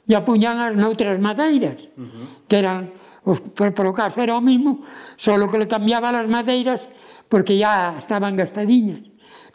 e 0.07 0.15
apuñan 0.15 0.63
as 0.63 0.73
noutras 0.79 1.19
madeiras, 1.19 1.91
uh 1.99 2.07
-huh. 2.07 2.27
que 2.49 2.57
eran, 2.63 2.95
os, 3.27 3.43
por, 3.43 3.75
por 3.75 3.87
o 3.91 3.93
caso 3.93 4.23
era 4.23 4.39
o 4.39 4.43
mismo, 4.43 4.87
solo 5.19 5.51
que 5.51 5.59
le 5.59 5.69
cambiaban 5.69 6.15
as 6.15 6.29
madeiras 6.31 6.81
porque 7.29 7.59
ya 7.59 7.97
estaban 7.99 8.39
gastadiñas. 8.39 9.03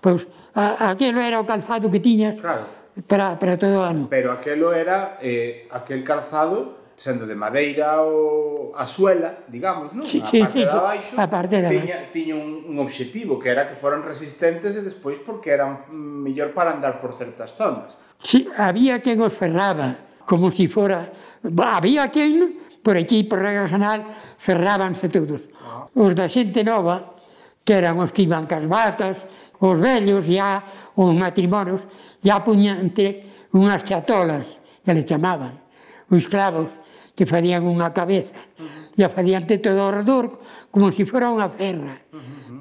Pois, 0.01 0.27
a, 0.53 0.93
aquelo 0.93 1.21
era 1.21 1.41
o 1.41 1.45
calzado 1.47 1.89
que 1.89 2.03
tiñas 2.03 2.37
claro. 2.37 2.67
para, 3.07 3.39
para 3.39 3.57
todo 3.57 3.81
o 3.81 3.85
ano. 3.85 4.05
Pero 4.09 4.29
aquelo 4.29 4.73
era 4.73 5.17
eh, 5.21 5.65
aquel 5.71 6.03
calzado 6.03 6.76
sendo 6.97 7.29
de 7.29 7.37
madeira 7.37 8.01
o 8.01 8.73
a 8.73 8.89
suela, 8.89 9.45
digamos, 9.45 9.93
non? 9.93 10.01
Sí, 10.01 10.17
a 10.17 10.25
parte 10.25 10.49
sí, 10.49 10.61
de 10.65 10.73
abaixo, 10.73 11.13
a 11.13 11.29
parte 11.29 11.61
de 11.61 11.69
tiña, 11.69 11.97
tiña 12.09 12.33
un, 12.33 12.65
un 12.65 12.75
obxectivo 12.81 13.37
que 13.37 13.53
era 13.53 13.69
que 13.69 13.77
foran 13.77 14.01
resistentes 14.01 14.73
e 14.73 14.81
despois 14.81 15.21
porque 15.21 15.53
eran 15.53 15.85
mellor 15.93 16.57
para 16.57 16.73
andar 16.73 16.97
por 16.97 17.13
certas 17.13 17.53
zonas. 17.53 17.93
Sí, 18.25 18.49
había 18.57 18.97
quen 18.97 19.21
os 19.21 19.29
ferraba, 19.29 19.93
como 20.25 20.49
se 20.49 20.65
si 20.65 20.67
fora... 20.67 21.05
Había 21.45 22.09
quen, 22.09 22.57
por 22.81 22.97
aquí, 22.97 23.21
por 23.29 23.45
regla 23.45 23.69
general, 23.69 24.01
ferrábanse 24.41 25.05
todos. 25.05 25.45
Ah. 25.61 25.85
Os 25.93 26.17
da 26.17 26.25
xente 26.25 26.65
nova, 26.65 27.13
que 27.61 27.77
eran 27.77 28.01
os 28.01 28.09
que 28.09 28.25
iban 28.25 28.49
cas 28.49 28.65
batas, 28.65 29.21
os 29.61 29.77
vellos, 29.77 30.25
ya, 30.25 30.65
os 30.97 31.13
matrimonios, 31.13 31.85
ya 32.25 32.41
puñan 32.41 32.81
entre 32.81 33.21
unhas 33.53 33.85
chatolas, 33.85 34.49
que 34.81 34.97
le 34.97 35.05
chamaban, 35.05 35.61
os 36.09 36.25
clavos, 36.25 36.73
que 37.17 37.25
farían 37.25 37.65
unha 37.65 37.89
cabeza. 37.97 38.37
E 38.93 39.01
a 39.01 39.09
farían 39.09 39.49
de 39.49 39.57
todo 39.57 39.81
ao 39.81 39.91
redor 39.91 40.37
como 40.69 40.93
se 40.93 41.01
si 41.01 41.09
fora 41.09 41.33
unha 41.33 41.49
ferra. 41.49 41.97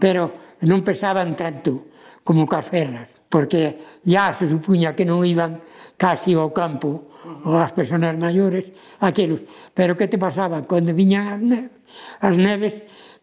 Pero 0.01 0.33
non 0.65 0.81
pesaban 0.81 1.37
tanto 1.37 1.93
como 2.25 2.49
ca 2.49 2.65
ferras, 2.65 3.13
porque 3.29 3.77
ya 4.03 4.33
se 4.33 4.49
supuña 4.49 4.97
que 4.97 5.05
non 5.05 5.21
iban 5.29 5.61
casi 6.01 6.33
ao 6.33 6.57
campo 6.57 7.13
ou 7.45 7.55
as 7.61 7.77
personas 7.77 8.17
maiores, 8.17 8.73
aquelos. 9.05 9.45
Pero 9.77 9.93
que 9.93 10.09
te 10.09 10.17
pasaba? 10.17 10.65
Cando 10.65 10.97
viñan 10.97 11.29
as 11.29 11.41
neves, 11.45 11.71
as 12.25 12.35
neves 12.35 12.75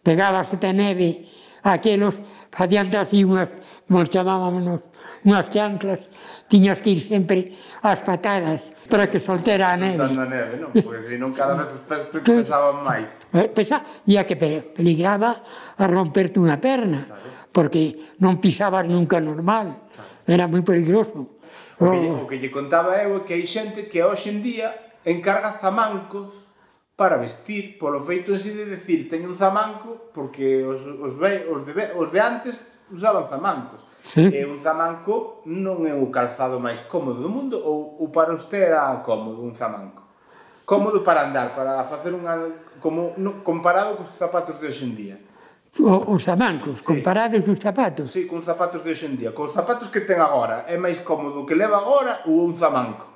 pegabas 0.06 0.54
a 0.54 0.72
neve, 0.72 1.26
aquelos 1.66 2.22
facían 2.54 2.94
así 2.94 3.26
unhas, 3.26 3.50
como 3.90 4.06
chamábamos, 4.06 4.86
unhas 5.26 5.50
chanclas, 5.50 6.06
tiñas 6.46 6.78
que 6.86 6.94
ir 6.94 7.02
sempre 7.02 7.58
ás 7.82 8.06
patadas 8.06 8.62
para 8.94 9.10
que 9.10 9.20
soltera 9.20 9.74
a 9.74 9.78
neve. 9.78 9.98
Soltando 9.98 10.22
a 10.22 10.30
neve, 10.30 10.54
non? 10.62 10.70
Porque 10.70 11.02
senón 11.10 11.34
cada 11.34 11.58
vez 11.58 11.74
os 11.74 11.82
pés 11.90 12.06
pesaban 12.14 12.86
máis. 12.86 13.10
Eh, 13.34 13.50
Pesa, 13.50 13.82
ah, 13.82 14.06
e 14.06 14.22
a 14.22 14.24
que 14.30 14.38
peligraba 14.38 15.42
a 15.82 15.86
romperte 15.90 16.38
unha 16.38 16.62
perna, 16.62 17.10
porque 17.50 18.14
non 18.22 18.38
pisabas 18.38 18.86
nunca 18.86 19.18
normal. 19.18 19.90
Era 20.30 20.46
moi 20.46 20.62
peligroso. 20.62 21.26
O 21.82 21.90
que, 21.90 22.06
oh. 22.06 22.22
o 22.22 22.30
que 22.30 22.38
lle 22.38 22.54
contaba 22.54 23.02
eu 23.02 23.18
é 23.18 23.26
que 23.26 23.34
hai 23.34 23.50
xente 23.50 23.90
que 23.90 24.06
hoxe 24.06 24.30
en 24.30 24.46
día 24.46 24.70
encarga 25.10 25.58
zamancos 25.58 26.46
para 26.94 27.18
vestir, 27.18 27.82
polo 27.82 27.98
feito 27.98 28.38
en 28.38 28.46
si 28.46 28.54
de 28.54 28.70
decir, 28.70 29.10
teño 29.10 29.34
un 29.34 29.38
zamanco, 29.42 30.14
porque 30.14 30.62
os, 30.62 30.86
os, 30.86 31.18
ve, 31.18 31.50
os, 31.50 31.66
de, 31.66 31.98
os 31.98 32.14
de 32.14 32.22
antes 32.22 32.62
usaban 32.94 33.26
zamancos. 33.26 33.82
Sí. 34.04 34.28
E 34.28 34.44
un 34.44 34.60
zamanco 34.60 35.42
non 35.48 35.88
é 35.88 35.96
o 35.96 36.12
calzado 36.12 36.60
máis 36.60 36.84
cómodo 36.92 37.24
do 37.24 37.32
mundo 37.32 37.56
ou, 37.64 37.96
ou 38.04 38.12
para 38.12 38.36
usted 38.36 38.68
era 38.68 39.00
cómodo 39.00 39.40
un 39.40 39.56
zamanco? 39.56 40.04
Cómodo 40.68 41.08
para 41.08 41.24
andar, 41.24 41.56
para 41.56 41.88
facer 41.88 42.12
unha 42.12 42.36
como 42.84 43.16
no, 43.16 43.40
comparado 43.48 43.96
cos 43.96 44.12
zapatos 44.20 44.60
de 44.60 44.68
hoxe 44.68 44.84
en 44.84 44.94
día. 45.00 45.18
O, 45.80 46.20
os 46.20 46.28
zamancos, 46.28 46.84
sí. 46.84 46.86
comparados 46.86 47.48
cos 47.48 47.64
zapatos? 47.64 48.12
Sí, 48.12 48.28
con 48.28 48.44
os 48.44 48.46
zapatos 48.46 48.84
de 48.84 48.92
hoxe 48.92 49.08
en 49.08 49.16
día. 49.16 49.32
Cos 49.32 49.56
zapatos 49.56 49.88
que 49.88 50.04
ten 50.04 50.20
agora, 50.20 50.68
é 50.68 50.76
máis 50.76 51.00
cómodo 51.00 51.48
que 51.48 51.56
leva 51.56 51.80
agora 51.80 52.28
ou 52.28 52.44
un 52.44 52.60
zamanco? 52.60 53.08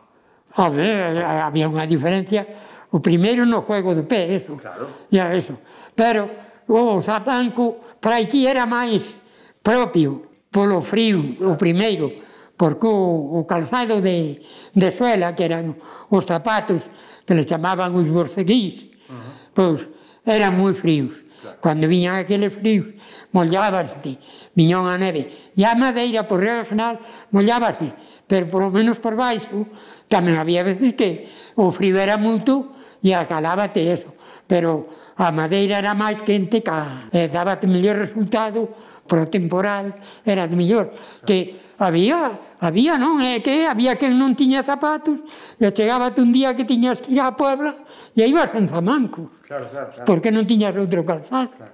A 0.56 0.72
ver, 0.72 1.20
había 1.20 1.68
unha 1.68 1.84
diferencia. 1.84 2.48
O 2.96 3.04
primeiro 3.04 3.44
no 3.44 3.68
juego 3.68 3.92
de 3.92 4.08
pé, 4.08 4.40
eso. 4.40 4.56
Claro. 4.56 4.88
Ya, 5.12 5.36
eso. 5.36 5.60
Pero 5.92 6.32
o 6.72 7.04
zamanco 7.04 8.00
para 8.00 8.24
aquí 8.24 8.48
era 8.48 8.64
máis 8.64 9.12
propio 9.60 10.27
polo 10.52 10.82
frío, 10.82 11.36
o 11.44 11.56
primeiro, 11.56 12.12
porque 12.58 12.88
o, 12.88 13.38
o 13.38 13.46
calzado 13.46 14.02
de, 14.02 14.42
de 14.74 14.90
suela, 14.90 15.36
que 15.38 15.46
eran 15.46 15.78
os 16.10 16.26
zapatos, 16.26 16.90
que 17.26 17.36
le 17.38 17.46
chamaban 17.46 17.94
os 17.94 18.10
borceguís, 18.10 18.88
uh 19.08 19.14
-huh. 19.14 19.32
pois 19.54 19.80
eran 20.26 20.58
moi 20.58 20.74
fríos. 20.74 21.14
Claro. 21.38 21.62
Cando 21.62 21.86
viñan 21.86 22.18
aqueles 22.18 22.50
fríos, 22.58 22.98
mollábase, 23.30 24.18
viñón 24.58 24.90
a 24.90 24.98
neve. 24.98 25.54
E 25.54 25.62
a 25.62 25.78
madeira, 25.78 26.26
por 26.26 26.42
regla 26.42 26.66
general, 26.66 26.98
mollábase, 27.30 27.94
pero 28.26 28.50
por 28.50 28.66
lo 28.66 28.72
menos 28.74 28.98
por 28.98 29.14
baixo, 29.14 29.70
tamén 30.10 30.42
había 30.42 30.66
veces 30.66 30.98
que 30.98 31.30
o 31.54 31.70
frío 31.70 32.02
era 32.02 32.18
moito 32.18 32.74
e 33.06 33.14
acalábate 33.14 33.86
eso. 33.86 34.10
Pero 34.50 34.90
a 35.14 35.30
madeira 35.30 35.78
era 35.78 35.94
máis 35.94 36.18
quente, 36.26 36.66
que 36.66 36.74
eh, 37.14 37.30
dábate 37.30 37.70
mellor 37.70 38.02
resultado 38.02 38.74
pro 39.08 39.26
temporal 39.32 39.96
era 40.28 40.46
mellor 40.52 40.92
que 41.24 41.68
había, 41.78 42.40
había 42.60 42.98
non, 42.98 43.22
é 43.22 43.38
eh, 43.38 43.40
que 43.46 43.70
había 43.70 43.94
quen 43.96 44.18
non 44.18 44.34
tiña 44.34 44.66
zapatos 44.66 45.22
e 45.62 45.70
chegábate 45.70 46.20
un 46.26 46.34
día 46.34 46.58
que 46.58 46.66
tiñas 46.66 46.98
que 46.98 47.14
ir 47.14 47.22
a 47.22 47.38
Puebla 47.38 47.78
e 48.18 48.26
aí 48.26 48.34
vas 48.34 48.50
en 48.58 48.66
zamancos 48.66 49.30
claro, 49.46 49.70
claro, 49.70 49.90
claro. 49.94 50.06
porque 50.10 50.34
non 50.34 50.50
tiñas 50.50 50.74
outro 50.74 51.06
calzado 51.06 51.54
claro. 51.54 51.74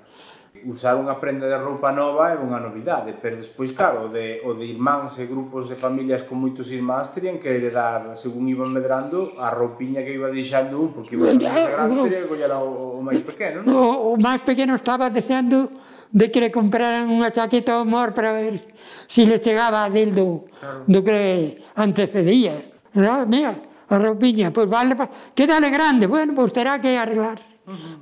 usar 0.68 1.00
unha 1.00 1.16
prenda 1.24 1.48
de 1.48 1.56
roupa 1.56 1.96
nova 1.96 2.36
é 2.36 2.38
unha 2.40 2.60
novidade 2.60 3.16
pero 3.16 3.40
despois, 3.40 3.72
claro, 3.72 4.08
o 4.08 4.10
de, 4.12 4.44
o 4.44 4.52
de 4.52 4.76
irmáns 4.76 5.16
e 5.24 5.26
grupos 5.28 5.72
de 5.72 5.80
familias 5.80 6.28
con 6.28 6.44
moitos 6.44 6.68
irmáns 6.68 7.16
terían 7.16 7.40
que 7.40 7.48
heredar, 7.48 8.12
según 8.20 8.52
iban 8.52 8.76
medrando 8.76 9.40
a 9.40 9.56
roupiña 9.56 10.04
que 10.04 10.20
iba 10.20 10.28
deixando 10.28 10.84
un 10.84 10.92
porque 10.92 11.16
iba 11.16 11.32
a 11.32 11.36
grande 11.40 12.12
teria 12.12 12.28
que 12.28 12.44
o, 12.60 13.00
o 13.00 13.02
máis 13.04 13.24
pequeno 13.24 13.64
non? 13.64 13.72
o, 13.72 13.88
o 14.12 14.20
máis 14.20 14.44
pequeno 14.44 14.76
estaba 14.76 15.08
deseando 15.08 15.72
de 16.14 16.30
que 16.30 16.40
le 16.40 16.54
compraran 16.54 17.10
unha 17.10 17.34
chaqueta 17.34 17.74
ao 17.74 17.90
mor 17.90 18.14
para 18.14 18.30
ver 18.30 18.62
se 18.62 18.70
si 19.10 19.22
le 19.26 19.42
chegaba 19.42 19.82
a 19.82 19.90
del 19.90 20.14
do, 20.14 20.46
do 20.86 21.02
que 21.02 21.58
antecedía. 21.74 22.54
No, 22.94 23.26
mira, 23.26 23.58
a 23.90 23.98
roupiña, 23.98 24.54
pois 24.54 24.70
vale, 24.70 24.94
pa... 24.94 25.10
quedale 25.34 25.74
grande, 25.74 26.06
bueno, 26.06 26.38
pois 26.38 26.54
terá 26.54 26.78
que 26.78 26.94
arreglar. 26.94 27.42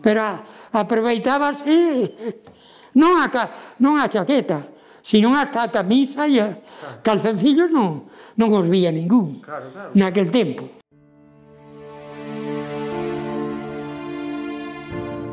Pero 0.04 0.20
a, 0.20 0.44
aproveitábase 0.76 2.12
non 3.00 3.16
a, 3.16 3.28
non 3.80 3.96
a 3.96 4.12
chaqueta, 4.12 4.60
sino 5.00 5.32
hasta 5.32 5.64
a 5.64 5.72
camisa 5.72 6.28
e 6.28 6.44
a 6.44 6.52
calzoncillos 7.00 7.72
non, 7.72 8.12
non 8.36 8.50
os 8.52 8.68
vía 8.68 8.92
ningún 8.92 9.40
claro, 9.40 9.72
claro. 9.72 9.96
naquel 9.96 10.28
tempo. 10.28 10.81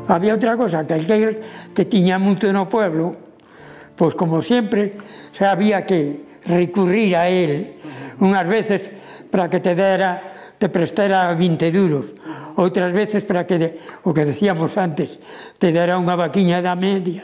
Había 0.09 0.33
outra 0.33 0.57
cosa, 0.57 0.89
que 0.89 0.97
aquel 0.97 1.37
que 1.77 1.85
tiña 1.85 2.17
moito 2.17 2.49
no 2.49 2.65
pueblo, 2.65 3.13
pois 3.93 4.17
como 4.17 4.41
sempre, 4.41 4.97
se 5.37 5.45
había 5.45 5.85
que 5.85 6.25
recurrir 6.49 7.13
a 7.13 7.29
él 7.29 7.77
unhas 8.17 8.47
veces 8.49 8.89
para 9.29 9.45
que 9.53 9.61
te 9.61 9.77
dera 9.77 10.33
te 10.57 10.67
prestara 10.67 11.31
20 11.37 11.71
duros 11.71 12.11
outras 12.59 12.91
veces 12.91 13.23
para 13.23 13.47
que 13.47 13.55
de, 13.55 13.69
o 14.03 14.11
que 14.11 14.27
decíamos 14.27 14.75
antes 14.75 15.21
te 15.55 15.71
dera 15.71 15.95
unha 15.95 16.19
vaquiña 16.19 16.59
da 16.59 16.75
media 16.75 17.23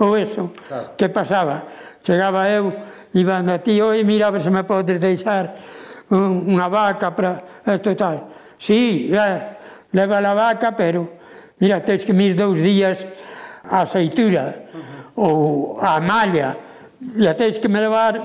ou 0.00 0.16
eso 0.16 0.54
claro. 0.64 0.96
que 0.96 1.12
pasaba 1.12 1.68
chegaba 2.00 2.48
eu 2.48 2.72
iba 3.12 3.44
a 3.44 3.58
ti 3.60 3.76
oi 3.84 4.00
mira 4.06 4.30
a 4.30 4.32
ver 4.32 4.40
se 4.40 4.48
me 4.48 4.64
podes 4.64 4.96
deixar 4.96 5.52
un, 6.08 6.48
unha 6.56 6.72
vaca 6.72 7.12
para 7.12 7.44
isto 7.68 7.92
tal 7.92 8.32
si 8.56 9.12
sí, 9.12 9.16
leva 9.92 10.16
a 10.24 10.32
vaca 10.32 10.72
pero 10.72 11.19
Mira, 11.60 11.80
tens 11.80 12.04
que 12.04 12.12
mir 12.12 12.34
dous 12.34 12.56
días 12.58 13.04
a 13.64 13.82
aceitura 13.82 14.64
ou 15.14 15.78
a 15.80 16.00
malla, 16.00 16.56
e 17.00 17.34
tens 17.34 17.58
que 17.58 17.68
me 17.68 17.80
levar 17.80 18.16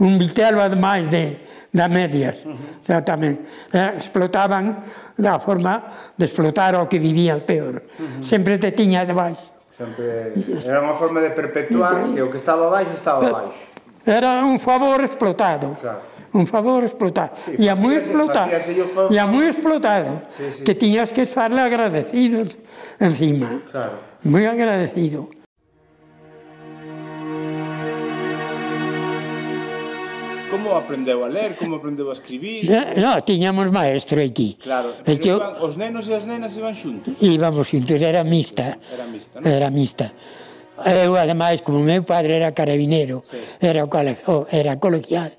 un 0.00 0.16
vitelo 0.18 0.60
ademais 0.60 1.08
de, 1.10 1.36
da 1.72 1.88
medias, 1.88 2.40
uh 2.44 2.56
-huh. 2.56 3.04
tamén. 3.04 3.38
Explotaban 3.72 4.82
da 5.16 5.38
forma 5.38 5.84
de 6.16 6.24
explotar 6.24 6.74
o 6.74 6.88
que 6.88 6.98
vivía 6.98 7.36
peor. 7.44 7.84
Uh 8.00 8.02
-huh. 8.02 8.24
Sempre 8.24 8.58
te 8.58 8.72
tiña 8.72 9.04
debaixo. 9.04 9.44
Sempre 9.76 10.32
era 10.64 10.80
unha 10.80 10.96
forma 10.96 11.20
de 11.20 11.30
perpetuar 11.36 12.08
que 12.16 12.20
o 12.24 12.28
que 12.32 12.40
estaba 12.40 12.72
abaixo 12.72 12.92
estaba 12.96 13.20
abaixo. 13.28 13.60
Era 14.04 14.40
un 14.40 14.58
favor 14.58 15.04
explotado. 15.04 15.76
Claro 15.80 16.09
un 16.32 16.46
favor 16.46 16.84
explotar. 16.84 17.34
Sí, 17.44 17.56
e 17.58 17.66
a 17.68 17.74
moi 17.74 17.98
explotado, 17.98 18.50
e 19.10 19.16
a 19.18 19.26
moi 19.26 19.50
explotado, 19.50 20.22
sí, 20.36 20.44
sí. 20.56 20.62
que 20.64 20.74
tiñas 20.74 21.10
que 21.10 21.22
estarle 21.26 21.60
agradecido 21.60 22.46
encima. 23.00 23.62
Claro. 23.70 23.98
Moi 24.22 24.46
agradecido. 24.46 25.28
Como 30.50 30.74
aprendeu 30.74 31.22
a 31.22 31.28
ler, 31.30 31.54
como 31.54 31.78
aprendeu 31.78 32.10
a 32.10 32.14
escribir? 32.14 32.66
No, 32.66 32.82
no 32.98 33.22
tiñamos 33.22 33.70
maestro 33.70 34.18
aquí. 34.18 34.58
Claro, 34.58 34.94
pero 35.06 35.18
que... 35.18 35.30
iban, 35.30 35.54
os 35.62 35.78
nenos 35.78 36.10
e 36.10 36.14
as 36.18 36.26
nenas 36.26 36.58
iban 36.58 36.74
xuntos? 36.74 37.14
Íbamos 37.22 37.70
xuntos, 37.70 38.02
era 38.02 38.26
mixta. 38.26 38.74
Era 38.90 39.06
mixta, 39.06 39.38
non? 39.38 39.46
Era 39.46 39.70
mixta. 39.70 40.10
Eh, 40.84 41.04
eu, 41.04 41.16
ademais, 41.16 41.60
como 41.60 41.80
meu 41.80 42.02
padre 42.02 42.40
era 42.40 42.52
carabinero, 42.52 43.22
sí. 43.24 43.36
era, 43.60 43.86
cole, 43.86 44.16
era 44.50 44.80
colegial, 44.80 45.32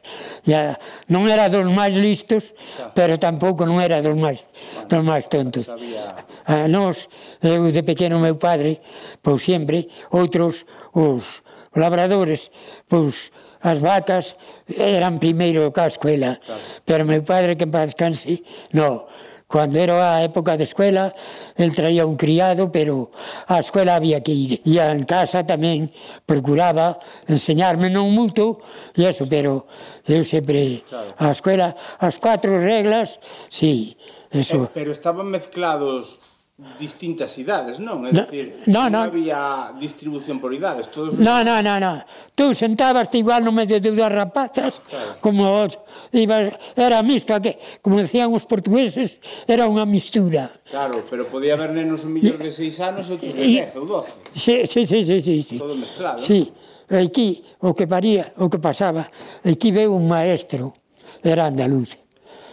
ya, 0.45 0.77
non 1.09 1.25
era 1.25 1.49
dos 1.49 1.65
máis 1.65 1.97
listos, 1.97 2.53
pero 2.93 3.17
tampouco 3.17 3.65
non 3.65 3.81
era 3.81 4.05
dos 4.05 4.13
máis, 4.13 4.45
bueno, 4.45 4.89
dos 4.89 5.03
máis 5.05 5.25
tontos. 5.25 5.65
Sabía... 5.65 6.13
A 6.45 6.69
nós, 6.69 7.09
eu 7.41 7.65
eh, 7.65 7.73
de 7.73 7.81
pequeno 7.81 8.21
meu 8.21 8.37
padre, 8.37 8.77
pois 9.25 9.41
sempre, 9.41 9.89
outros, 10.13 10.65
os 10.93 11.41
labradores, 11.73 12.53
pois, 12.85 13.33
as 13.61 13.81
vacas 13.81 14.37
eran 14.77 15.17
primeiro 15.17 15.65
o 15.65 15.73
casco, 15.73 16.09
ela. 16.09 16.37
Claro. 16.37 16.61
Pero 16.85 17.01
meu 17.05 17.21
padre, 17.25 17.57
que 17.57 17.65
en 17.65 17.73
paz 17.73 17.93
canse, 17.97 18.45
non, 18.73 19.05
Cando 19.51 19.77
era 19.77 20.15
a 20.15 20.23
época 20.23 20.55
de 20.55 20.63
escuela, 20.63 21.13
el 21.59 21.75
traía 21.75 22.05
un 22.07 22.15
criado, 22.15 22.71
pero 22.71 23.11
a 23.47 23.59
escuela 23.59 23.99
había 23.99 24.23
que 24.23 24.31
ir. 24.31 24.51
E 24.63 24.79
en 24.79 25.03
casa 25.03 25.43
tamén 25.43 25.91
procuraba 26.23 27.03
enseñarme 27.27 27.91
non 27.91 28.07
moito, 28.15 28.63
e 28.95 29.03
eso, 29.03 29.27
pero 29.27 29.67
eu 30.07 30.23
sempre 30.23 30.87
claro. 30.87 31.11
a 31.19 31.27
escuela, 31.35 31.67
as 31.99 32.15
cuatro 32.15 32.55
reglas, 32.55 33.19
sí, 33.51 33.99
eso. 34.31 34.71
Eh, 34.71 34.73
pero 34.73 34.95
estaban 34.95 35.27
mezclados 35.27 36.30
distintas 36.77 37.33
idades, 37.41 37.81
non? 37.81 38.05
É 38.05 38.13
no, 38.13 38.21
dicir, 38.21 38.61
no, 38.69 38.85
non 38.85 38.93
no. 38.93 39.09
había 39.09 39.73
distribución 39.81 40.37
por 40.37 40.53
idades. 40.53 40.89
Todos... 40.93 41.17
No, 41.17 41.41
no, 41.41 41.57
no, 41.61 41.81
no. 41.81 42.05
Tú 42.37 42.53
sentabas 42.53 43.09
igual 43.17 43.41
no 43.41 43.49
medio 43.49 43.81
de 43.81 43.89
dúas 43.89 44.13
rapazas, 44.13 44.77
claro. 44.85 45.17
como 45.25 45.65
os, 45.65 45.81
ibas, 46.13 46.53
era 46.77 47.01
mixta, 47.01 47.41
que, 47.41 47.57
como 47.81 47.97
decían 47.97 48.29
os 48.29 48.45
portugueses, 48.45 49.17
era 49.49 49.65
unha 49.65 49.89
mistura. 49.89 50.53
Claro, 50.69 51.01
pero 51.09 51.25
podía 51.25 51.57
haber 51.57 51.73
nenos 51.73 52.05
un 52.05 52.13
millón 52.13 52.37
de 52.37 52.53
seis 52.53 52.77
anos, 52.77 53.09
outros 53.09 53.33
de 53.33 53.65
dez 53.65 53.73
ou 53.73 53.89
doce. 53.89 54.13
Sí, 54.37 54.69
sí, 54.69 54.85
sí, 54.85 55.01
sí, 55.01 55.17
sí, 55.17 55.35
sí. 55.41 55.57
Todo 55.57 55.73
mezclado. 55.73 56.21
Sí. 56.21 56.53
Aquí, 56.91 57.41
o 57.63 57.73
que 57.73 57.87
paría, 57.89 58.37
o 58.37 58.51
que 58.51 58.61
pasaba, 58.61 59.09
aquí 59.41 59.73
veu 59.73 59.97
un 59.97 60.05
maestro, 60.05 60.77
era 61.25 61.49
andaluz, 61.49 61.97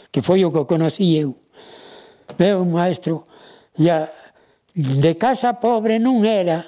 que 0.09 0.25
foi 0.25 0.49
o 0.49 0.53
que 0.55 0.65
conocí 0.65 1.21
eu. 1.21 1.37
Veo 2.39 2.63
un 2.65 2.73
maestro 2.73 3.28
E 3.79 3.87
a, 3.91 4.11
de 4.75 5.15
casa 5.15 5.63
pobre 5.63 6.03
non 6.03 6.27
era, 6.27 6.67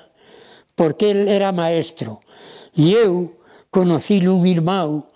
porque 0.78 1.10
el 1.10 1.26
era 1.26 1.50
maestro. 1.50 2.22
E 2.78 2.94
eu 2.94 3.34
conocí 3.74 4.22
un 4.26 4.46
irmão 4.46 5.10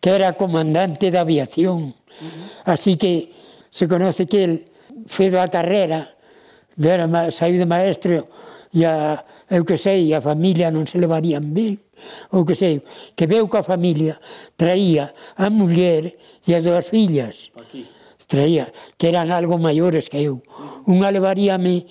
que 0.00 0.12
era 0.12 0.36
comandante 0.36 1.08
da 1.08 1.24
aviación. 1.24 1.96
Así 2.68 3.00
que 3.00 3.32
se 3.72 3.88
conoce 3.88 4.28
que 4.28 4.44
el 4.44 4.54
foi 5.08 5.32
da 5.32 5.48
carrera, 5.48 6.12
era, 6.76 7.08
saiu 7.32 7.56
de 7.56 7.64
maestro 7.64 8.28
e 8.76 8.84
a, 8.84 9.24
eu 9.48 9.64
que 9.64 9.80
sei, 9.80 10.12
a 10.12 10.20
familia 10.20 10.68
non 10.68 10.84
se 10.84 11.00
levarían 11.00 11.48
ben, 11.56 11.80
ou 12.36 12.44
que 12.44 12.52
sei, 12.52 12.84
que 13.16 13.24
veu 13.24 13.48
que 13.48 13.56
a 13.56 13.64
familia 13.64 14.20
traía 14.60 15.16
a 15.40 15.48
muller 15.48 16.12
e 16.44 16.50
as 16.52 16.60
dúas 16.60 16.84
fillas. 16.92 17.48
Aquí 17.56 17.97
traía, 18.28 18.70
que 19.00 19.08
eran 19.08 19.32
algo 19.32 19.56
maiores 19.56 20.12
que 20.12 20.20
eu. 20.22 20.44
Unha 20.84 21.08
levaríame 21.08 21.88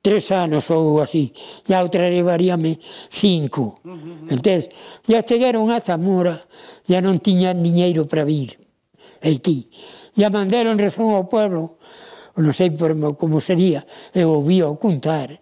tres 0.00 0.32
anos 0.32 0.70
ou 0.70 1.02
así, 1.04 1.34
e 1.66 1.74
a 1.76 1.82
outra 1.84 2.08
levaríame 2.08 2.80
cinco. 3.10 3.82
Entón, 4.30 4.64
ya 5.04 5.20
chegaron 5.20 5.68
a 5.68 5.82
Zamora, 5.82 6.40
ya 6.88 7.04
non 7.04 7.20
tiñan 7.20 7.60
diñeiro 7.60 8.08
para 8.08 8.24
vir. 8.24 8.60
aquí. 9.22 9.70
Ya 10.14 10.30
mandaron 10.30 10.78
razón 10.78 11.14
ao 11.14 11.28
pueblo, 11.28 11.78
non 12.36 12.52
sei 12.56 12.72
por 12.72 12.96
como 13.16 13.38
sería, 13.40 13.84
eh, 14.16 14.24
eu 14.24 14.32
ouvi 14.32 14.60
ao 14.64 14.76
contar, 14.80 15.38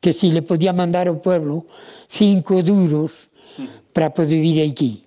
que 0.00 0.14
se 0.14 0.30
le 0.32 0.42
podía 0.42 0.72
mandar 0.72 1.10
ao 1.10 1.20
pueblo 1.20 1.66
cinco 2.08 2.62
duros 2.62 3.28
para 3.92 4.10
poder 4.14 4.40
vir 4.40 4.64
aquí. 4.64 5.04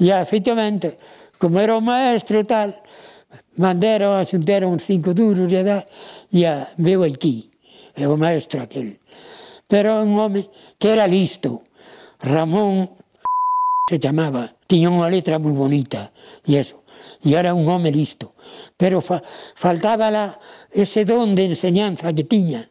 E 0.00 0.10
efectivamente, 0.10 0.98
como 1.38 1.60
era 1.60 1.76
o 1.76 1.84
maestro 1.84 2.42
tal, 2.42 2.74
Mandaron, 3.56 4.18
asuntaron 4.18 4.80
cinco 4.82 5.14
duros 5.14 5.46
e 5.46 5.62
da, 5.62 5.86
e 6.34 6.42
a, 6.42 6.74
veu 6.74 7.06
aquí, 7.06 7.46
é 7.94 8.02
o 8.10 8.18
maestro 8.18 8.58
aquel. 8.58 8.98
Pero 9.70 10.02
un 10.02 10.18
home 10.18 10.50
que 10.78 10.90
era 10.90 11.06
listo, 11.06 11.62
Ramón 12.18 12.90
se 13.90 14.02
chamaba, 14.02 14.50
tiña 14.66 14.90
unha 14.90 15.06
letra 15.06 15.38
moi 15.38 15.54
bonita, 15.54 16.10
e 16.42 16.58
eso, 16.58 16.82
e 17.22 17.38
era 17.38 17.54
un 17.54 17.62
home 17.62 17.94
listo. 17.94 18.34
Pero 18.74 18.98
fa, 18.98 19.22
faltaba 19.54 20.10
la, 20.10 20.34
ese 20.74 21.06
don 21.06 21.38
de 21.38 21.54
enseñanza 21.54 22.10
que 22.10 22.26
tiña, 22.26 22.66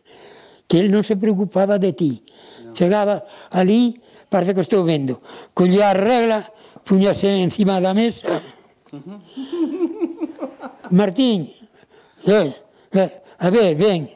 que 0.67 0.83
él 0.83 0.91
non 0.91 1.07
se 1.07 1.15
preocupaba 1.15 1.79
de 1.79 1.95
ti. 1.95 2.19
No. 2.59 2.75
Chegaba 2.75 3.23
ali, 3.55 3.95
parece 4.27 4.51
que 4.51 4.67
estou 4.67 4.83
vendo, 4.83 5.23
collía 5.55 5.91
a 5.91 5.95
regla, 5.95 6.51
puñase 6.83 7.31
encima 7.39 7.79
da 7.79 7.95
mesa, 7.95 8.43
uh 8.91 8.99
-huh. 8.99 9.62
Martín, 10.93 11.51
eh, 12.27 12.53
eh, 12.93 13.21
a 13.39 13.49
ver, 13.49 13.75
ben, 13.75 14.13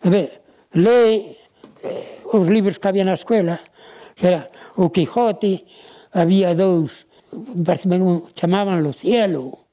a 0.00 0.08
ver, 0.08 0.40
lei 0.72 1.36
eh, 1.84 2.24
os 2.32 2.48
libros 2.48 2.80
que 2.80 2.88
había 2.88 3.04
na 3.04 3.20
escuela, 3.20 3.60
que 4.16 4.32
era 4.32 4.48
o 4.80 4.88
Quijote, 4.88 5.68
había 6.16 6.56
dous, 6.56 7.04
me 7.36 7.68
parece 7.68 7.92
un, 8.00 8.32
chamaban 8.32 8.80
o 8.80 8.96
cielo, 8.96 9.68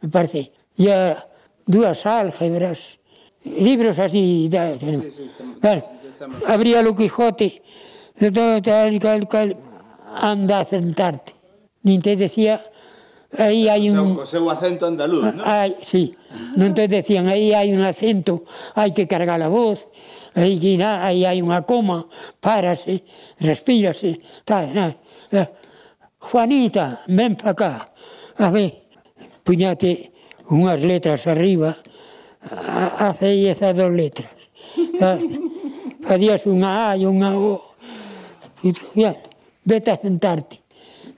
me 0.00 0.08
parece, 0.08 0.48
e 0.80 0.88
a, 0.88 1.28
dúas 1.68 2.08
álgebras, 2.08 2.96
libros 3.44 4.00
así, 4.00 4.48
da, 4.48 4.72
sí, 4.80 4.96
sí, 5.12 5.28
bueno, 5.60 5.84
abría 6.48 6.80
o 6.88 6.96
Quijote, 6.96 7.60
de 8.16 8.32
todo 8.32 8.64
tal, 8.64 8.96
cal, 8.96 9.28
cal, 9.28 9.60
anda 10.08 10.64
a 10.64 10.64
sentarte, 10.64 11.36
nin 11.84 12.00
te 12.00 12.16
decía 12.16 12.64
aí 13.38 13.68
hai 13.68 13.88
un... 13.88 14.16
Co 14.16 14.26
seu 14.26 14.44
acento 14.50 14.84
andaluz, 14.84 15.24
non? 15.32 15.44
Ai, 15.44 15.76
sí, 15.80 16.12
non 16.58 16.74
te 16.76 16.88
decían, 16.88 17.28
aí 17.28 17.52
hai 17.56 17.72
un 17.72 17.80
acento, 17.80 18.44
hai 18.76 18.92
que 18.92 19.08
cargar 19.08 19.40
a 19.40 19.48
voz, 19.48 19.88
aí, 20.36 20.58
na, 20.76 21.04
aí 21.04 21.24
hai 21.24 21.40
unha 21.40 21.64
coma, 21.64 22.08
párase, 22.40 23.04
respírase, 23.40 24.20
tal, 24.44 24.68
na. 24.72 24.92
Eh, 25.32 25.48
Juanita, 26.22 27.02
ven 27.08 27.34
pa 27.34 27.56
cá, 27.56 27.92
a 28.38 28.48
ver, 28.52 28.72
puñate 29.42 30.12
unhas 30.52 30.84
letras 30.84 31.26
arriba, 31.26 31.76
hace 32.98 33.48
esas 33.48 33.72
dos 33.74 33.90
letras. 33.90 34.30
Eh, 34.78 35.18
Facías 36.02 36.42
unha 36.50 36.90
A 36.90 36.98
e 36.98 37.06
unha 37.06 37.30
O. 37.38 37.62
E, 38.66 38.74
bien, 38.94 39.14
vete 39.62 39.94
a 39.94 39.96
sentarte 39.96 40.61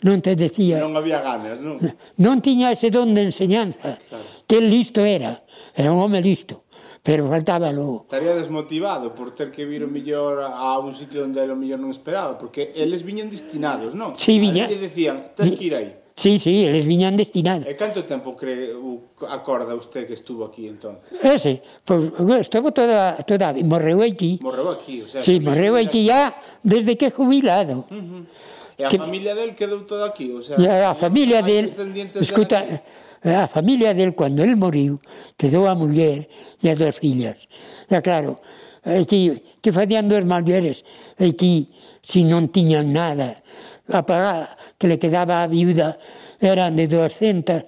non 0.05 0.21
te 0.21 0.37
decía... 0.37 0.77
Non 0.77 0.95
había 1.01 1.25
ganas, 1.25 1.57
non? 1.65 1.81
Non 2.21 2.45
tiña 2.45 2.69
ese 2.69 2.93
don 2.93 3.17
de 3.17 3.25
enseñanza, 3.25 3.97
ah, 3.97 3.99
claro. 3.99 4.25
que 4.45 4.61
listo 4.61 5.01
era, 5.01 5.41
era 5.73 5.89
un 5.89 5.99
home 6.05 6.21
listo, 6.21 6.69
pero 7.01 7.25
faltaba 7.25 7.73
lo... 7.73 8.05
Estaría 8.05 8.37
desmotivado 8.37 9.17
por 9.17 9.33
ter 9.33 9.49
que 9.49 9.65
vir 9.65 9.81
o 9.81 9.89
millor 9.89 10.45
a 10.45 10.77
un 10.77 10.93
sitio 10.93 11.25
onde 11.25 11.41
o 11.41 11.57
millor 11.57 11.81
non 11.81 11.89
esperaba, 11.89 12.37
porque 12.37 12.77
eles 12.77 13.01
viñan 13.01 13.33
destinados, 13.33 13.97
non? 13.97 14.13
Sí, 14.21 14.37
viñan... 14.37 14.69
Eles 14.69 14.93
decían, 14.93 15.33
tens 15.33 15.57
que 15.57 15.65
ir 15.73 15.75
aí. 15.75 15.91
Sí, 16.15 16.39
sí, 16.39 16.69
eles 16.69 16.85
viñan 16.87 17.17
destinados. 17.17 17.65
E 17.67 17.75
canto 17.75 18.05
tempo 18.05 18.37
cree, 18.37 18.77
acorda 19.33 19.75
usted 19.75 20.07
que 20.07 20.15
estuvo 20.15 20.45
aquí 20.45 20.69
entonces? 20.69 21.11
Ese, 21.25 21.65
pois 21.83 22.13
pues, 22.13 22.45
estuvo 22.45 22.71
toda, 22.77 23.17
toda, 23.25 23.57
morreu 23.65 24.05
aquí. 24.05 24.39
Morreu 24.45 24.69
aquí, 24.69 25.01
o 25.03 25.09
sea... 25.09 25.25
Sí, 25.25 25.41
morreu 25.41 25.75
aquí 25.81 26.05
ya 26.05 26.37
desde 26.63 26.95
que 27.01 27.09
jubilado. 27.11 27.89
Uh 27.89 27.97
-huh. 27.97 28.53
E 28.79 28.85
a 28.85 28.89
que... 28.89 28.99
familia 28.99 29.35
del 29.35 29.55
quedou 29.55 29.87
todo 29.87 30.03
aquí, 30.03 30.35
o 30.35 30.43
sea, 30.43 30.59
e 30.59 30.67
a 30.67 30.95
familia 30.95 31.43
del, 31.43 31.71
escuta, 32.19 32.67
a 33.23 33.47
familia 33.47 33.95
del 33.95 34.15
cando 34.19 34.43
el 34.43 34.59
moriu 34.59 34.99
quedou 35.39 35.71
a 35.71 35.75
muller 35.79 36.27
e 36.59 36.67
as 36.67 36.77
dúas 36.77 36.99
fillas. 36.99 37.47
E 37.87 37.99
claro, 38.03 38.43
que, 38.83 39.41
que 39.63 39.71
facían 39.73 40.11
dúas 40.11 40.27
mulleres 40.27 40.83
e 41.17 41.33
que 41.33 41.71
se 42.03 42.21
si 42.21 42.29
non 42.29 42.53
tiñan 42.53 42.93
nada 42.93 43.41
a 43.89 44.05
pagar 44.05 44.59
que 44.77 44.91
le 44.91 44.99
quedaba 44.99 45.41
a 45.41 45.49
viuda 45.49 45.97
eran 46.41 46.77
de 46.77 46.85
200 46.91 47.65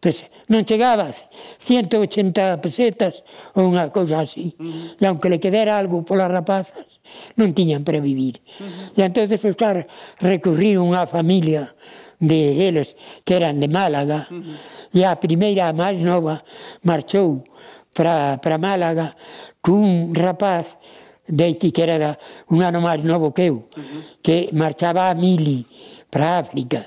pues, 0.00 0.26
non 0.46 0.62
chegaba 0.62 1.10
180 1.10 2.62
pesetas 2.62 3.26
ou 3.58 3.66
unha 3.66 3.90
cousa 3.90 4.22
así. 4.22 4.54
Uh 4.58 4.62
-huh. 4.62 5.02
E 5.02 5.04
aunque 5.06 5.26
le 5.28 5.42
quedera 5.42 5.74
algo 5.74 6.06
polas 6.06 6.30
rapazas, 6.30 7.02
non 7.34 7.50
tiñan 7.50 7.82
para 7.82 7.98
vivir. 7.98 8.38
Uh 8.38 8.66
-huh. 8.66 8.98
E 8.98 9.00
entonces, 9.02 9.38
pues, 9.42 9.58
claro, 9.58 9.82
recurrir 10.22 10.78
unha 10.78 11.06
familia 11.06 11.74
de 12.22 12.68
eles 12.68 12.94
que 13.26 13.36
eran 13.36 13.58
de 13.58 13.68
Málaga. 13.68 14.30
Uh 14.30 14.38
-huh. 14.38 14.98
E 14.98 15.00
a 15.02 15.18
primeira, 15.18 15.66
a 15.66 15.74
máis 15.74 15.98
nova, 15.98 16.40
marchou 16.86 17.42
para, 17.90 18.38
para 18.38 18.56
Málaga 18.58 19.16
cun 19.58 20.14
rapaz 20.14 20.78
de 21.26 21.42
Haití 21.42 21.74
que 21.74 21.82
era 21.82 22.14
un 22.54 22.62
ano 22.62 22.78
máis 22.78 23.02
novo 23.02 23.34
que 23.34 23.50
eu, 23.50 23.66
uh 23.66 23.82
-huh. 23.82 24.02
que 24.22 24.54
marchaba 24.54 25.10
a 25.10 25.14
Mili 25.14 25.66
para 26.06 26.38
África. 26.38 26.86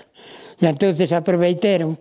E 0.60 0.68
entonces 0.68 1.12
aproveitaron 1.12 2.00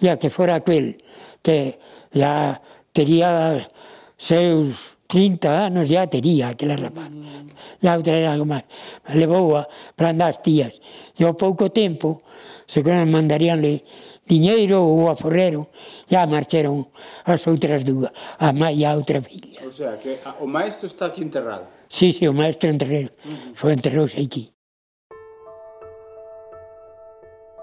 e 0.00 0.08
a 0.08 0.16
que 0.16 0.30
fora 0.30 0.56
aquel 0.56 0.98
que 1.42 1.78
ya 2.12 2.60
tería 2.92 3.66
seus 4.16 4.98
30 5.08 5.66
anos 5.72 5.88
ah, 5.88 5.88
ya 5.88 6.06
tería 6.06 6.48
aquela 6.52 6.76
rapaz. 6.76 7.08
Ya 7.80 7.92
mm. 7.92 7.96
outra 7.96 8.12
era 8.12 8.32
algo 8.36 8.44
máis. 8.44 8.68
Levou 9.16 9.56
a 9.56 9.64
para 9.96 10.12
andar 10.12 10.36
as 10.36 10.44
tías. 10.44 10.76
E 11.16 11.24
ao 11.24 11.32
pouco 11.32 11.72
tempo, 11.72 12.20
se 12.68 12.84
que 12.84 12.92
mandaríanle 12.92 13.82
diñeiro 14.28 14.84
ou 14.84 15.08
a 15.08 15.16
forrero, 15.16 15.72
ya 16.12 16.28
marcharon 16.28 16.92
as 17.24 17.40
outras 17.48 17.88
dúas, 17.88 18.12
a 18.36 18.52
má 18.52 18.68
e 18.68 18.84
a 18.84 18.92
outra 18.92 19.24
filla. 19.24 19.64
O 19.64 19.72
sea, 19.72 19.96
que 19.96 20.20
a, 20.28 20.36
o 20.44 20.46
maestro 20.46 20.84
está 20.84 21.08
aquí 21.08 21.24
enterrado. 21.24 21.64
Sí, 21.88 22.12
sí, 22.12 22.28
o 22.28 22.36
maestro 22.36 22.68
enterrado. 22.68 23.08
Uh 23.24 23.32
-huh. 23.32 23.56
Foi 23.56 23.72
enterrouse 23.72 24.20
aquí. 24.20 24.52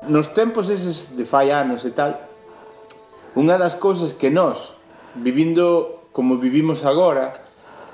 Nos 0.08 0.34
tempos 0.38 0.70
eses 0.70 1.18
de 1.18 1.26
fai 1.26 1.50
anos 1.50 1.82
e 1.86 1.92
tal, 1.92 2.14
unha 3.34 3.58
das 3.58 3.74
cousas 3.74 4.14
que 4.14 4.30
nós, 4.30 4.78
vivindo 5.18 6.06
como 6.14 6.38
vivimos 6.38 6.86
agora, 6.86 7.34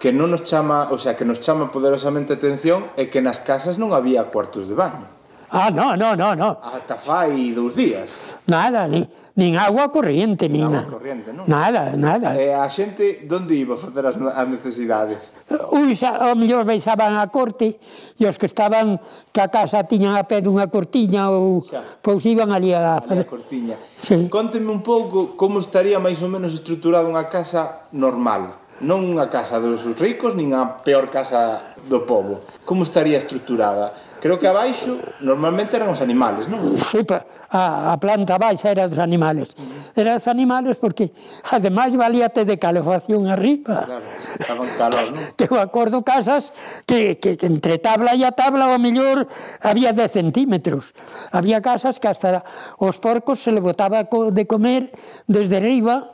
que 0.01 0.11
non 0.11 0.33
nos 0.33 0.43
chama, 0.43 0.91
o 0.91 0.97
sea, 0.97 1.15
que 1.15 1.23
nos 1.23 1.39
chama 1.39 1.69
poderosamente 1.69 2.33
a 2.33 2.37
atención 2.37 2.89
é 2.97 3.07
que 3.07 3.21
nas 3.21 3.39
casas 3.41 3.77
non 3.77 3.93
había 3.93 4.27
cuartos 4.33 4.67
de 4.67 4.75
baño. 4.75 5.20
Ah, 5.51 5.69
no, 5.69 5.97
no, 5.97 6.15
no, 6.15 6.33
no. 6.33 6.49
Ata 6.63 6.95
fai 6.95 7.51
dous 7.51 7.75
días. 7.75 8.39
Nada, 8.47 8.87
ni, 8.87 9.03
nin 9.35 9.59
agua 9.59 9.91
corriente, 9.91 10.47
nin, 10.47 10.63
nin 10.63 10.71
agua 10.71 10.87
na... 10.87 10.87
corriente, 10.87 11.29
non? 11.35 11.43
Nada, 11.43 11.91
nada. 11.99 12.39
E 12.39 12.47
eh, 12.47 12.55
a 12.55 12.71
xente 12.71 13.27
onde 13.27 13.59
iba 13.59 13.75
a 13.75 13.79
facer 13.79 13.99
as, 14.07 14.15
as 14.15 14.47
necesidades? 14.47 15.35
Ui, 15.75 15.91
xa, 15.91 16.31
o 16.31 16.39
mellor 16.39 16.63
baixaban 16.63 17.19
a 17.19 17.27
corte 17.27 17.83
e 18.15 18.23
os 18.23 18.39
que 18.39 18.47
estaban 18.47 18.95
que 19.35 19.43
a 19.43 19.51
casa 19.51 19.83
tiñan 19.83 20.15
a 20.15 20.23
pé 20.23 20.39
dunha 20.39 20.71
cortiña 20.71 21.27
ou 21.27 21.67
xa. 21.67 21.83
pois 21.99 22.23
iban 22.23 22.55
ali 22.55 22.71
a... 22.71 23.03
Ali 23.03 23.27
a 23.27 23.27
cortiña. 23.27 23.75
Sí. 23.99 24.31
Conteme 24.31 24.71
un 24.71 24.79
pouco 24.79 25.35
como 25.35 25.59
estaría 25.59 25.99
máis 25.99 26.23
ou 26.23 26.31
menos 26.31 26.55
estruturada 26.55 27.03
unha 27.03 27.27
casa 27.27 27.91
normal 27.91 28.61
non 28.81 29.05
unha 29.05 29.29
casa 29.29 29.61
dos 29.61 29.85
ricos, 30.01 30.33
nin 30.33 30.57
a 30.57 30.81
peor 30.81 31.13
casa 31.13 31.69
do 31.85 32.01
povo. 32.01 32.41
Como 32.65 32.81
estaría 32.81 33.21
estruturada? 33.21 33.93
Creo 34.21 34.37
que 34.37 34.45
abaixo 34.45 35.01
normalmente 35.25 35.73
eran 35.81 35.89
os 35.89 35.97
animales, 35.97 36.45
non? 36.45 36.77
Sí, 36.77 37.01
a, 37.49 37.89
a 37.89 37.97
planta 37.97 38.37
baixa 38.37 38.69
era 38.69 38.85
dos 38.85 39.01
animales. 39.01 39.57
Era 39.97 40.13
dos 40.13 40.29
animales 40.29 40.77
porque, 40.77 41.09
ademais, 41.49 41.89
valíate 41.97 42.45
de 42.45 42.61
calefacción 42.61 43.25
arriba. 43.25 43.81
Claro, 43.81 44.05
estaban 44.37 44.69
calor, 44.77 45.05
non? 45.09 45.25
Que 45.41 45.49
eu 45.49 45.57
acordo 45.57 46.05
casas 46.05 46.53
que, 46.85 47.17
que, 47.17 47.33
que 47.33 47.49
entre 47.49 47.81
tabla 47.81 48.13
e 48.13 48.21
a 48.21 48.29
tabla 48.29 48.69
o 48.69 48.77
mellor 48.77 49.25
había 49.65 49.89
10 49.89 50.13
centímetros. 50.13 50.93
Había 51.33 51.57
casas 51.65 51.97
que 51.97 52.05
hasta 52.05 52.45
os 52.77 53.01
porcos 53.01 53.41
se 53.41 53.49
le 53.49 53.57
botaba 53.57 54.05
de 54.05 54.43
comer 54.45 54.93
desde 55.25 55.57
arriba, 55.57 56.13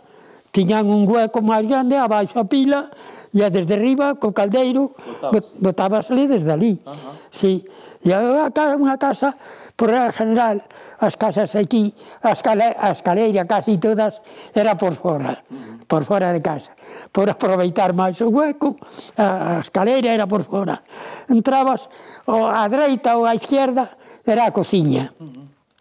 tiñan 0.56 0.88
un 0.88 1.04
hueco 1.04 1.44
máis 1.44 1.68
grande 1.68 2.00
abaixo 2.00 2.40
a 2.40 2.48
pila 2.48 2.88
e 3.36 3.44
desde 3.52 3.76
arriba 3.76 4.16
co 4.16 4.32
caldeiro 4.32 4.96
botabasle 5.60 6.32
desde 6.32 6.56
ali. 6.56 6.80
Uh 6.82 6.96
-huh. 6.96 7.14
Sí. 7.36 7.68
E 8.06 8.14
agora 8.14 8.78
unha 8.78 8.98
casa, 8.98 9.34
por 9.78 9.90
real 9.90 10.14
general, 10.14 10.62
as 11.00 11.14
casas 11.18 11.54
aquí, 11.54 11.94
a 12.26 12.34
escaleira, 12.34 12.78
a 12.82 12.90
escaleira 12.94 13.46
casi 13.46 13.78
todas, 13.78 14.22
era 14.54 14.74
por 14.78 14.94
fora, 14.98 15.38
por 15.86 16.06
fora 16.06 16.34
de 16.34 16.42
casa. 16.42 16.74
Por 17.14 17.30
aproveitar 17.30 17.94
máis 17.94 18.18
o 18.22 18.34
hueco, 18.34 18.78
a 19.18 19.62
escaleira 19.62 20.10
era 20.14 20.26
por 20.26 20.42
fora. 20.46 20.82
Entrabas 21.30 21.90
ou 22.26 22.50
á 22.50 22.66
dreita 22.70 23.18
ou 23.18 23.26
á 23.26 23.38
izquierda, 23.38 23.98
era 24.26 24.50
a 24.50 24.52
cociña. 24.54 25.14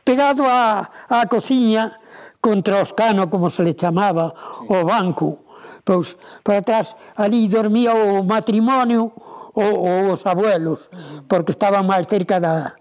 Pegado 0.05 0.44
á, 0.44 1.09
á 1.09 1.24
cociña, 1.26 1.96
contra 2.40 2.79
os 2.79 2.92
cano, 2.92 3.26
como 3.26 3.50
se 3.50 3.64
le 3.64 3.74
chamaba, 3.74 4.31
sí. 4.31 4.70
o 4.70 4.85
banco, 4.85 5.45
pois 5.87 6.18
para 6.42 6.59
atrás 6.59 6.99
ali 7.14 7.46
dormía 7.46 7.94
o 7.94 8.27
matrimonio 8.27 9.14
ou, 9.55 9.72
ou 9.87 10.03
os 10.12 10.27
abuelos, 10.27 10.90
porque 11.31 11.55
estaban 11.55 11.87
máis 11.87 12.11
cerca 12.11 12.42
da, 12.42 12.77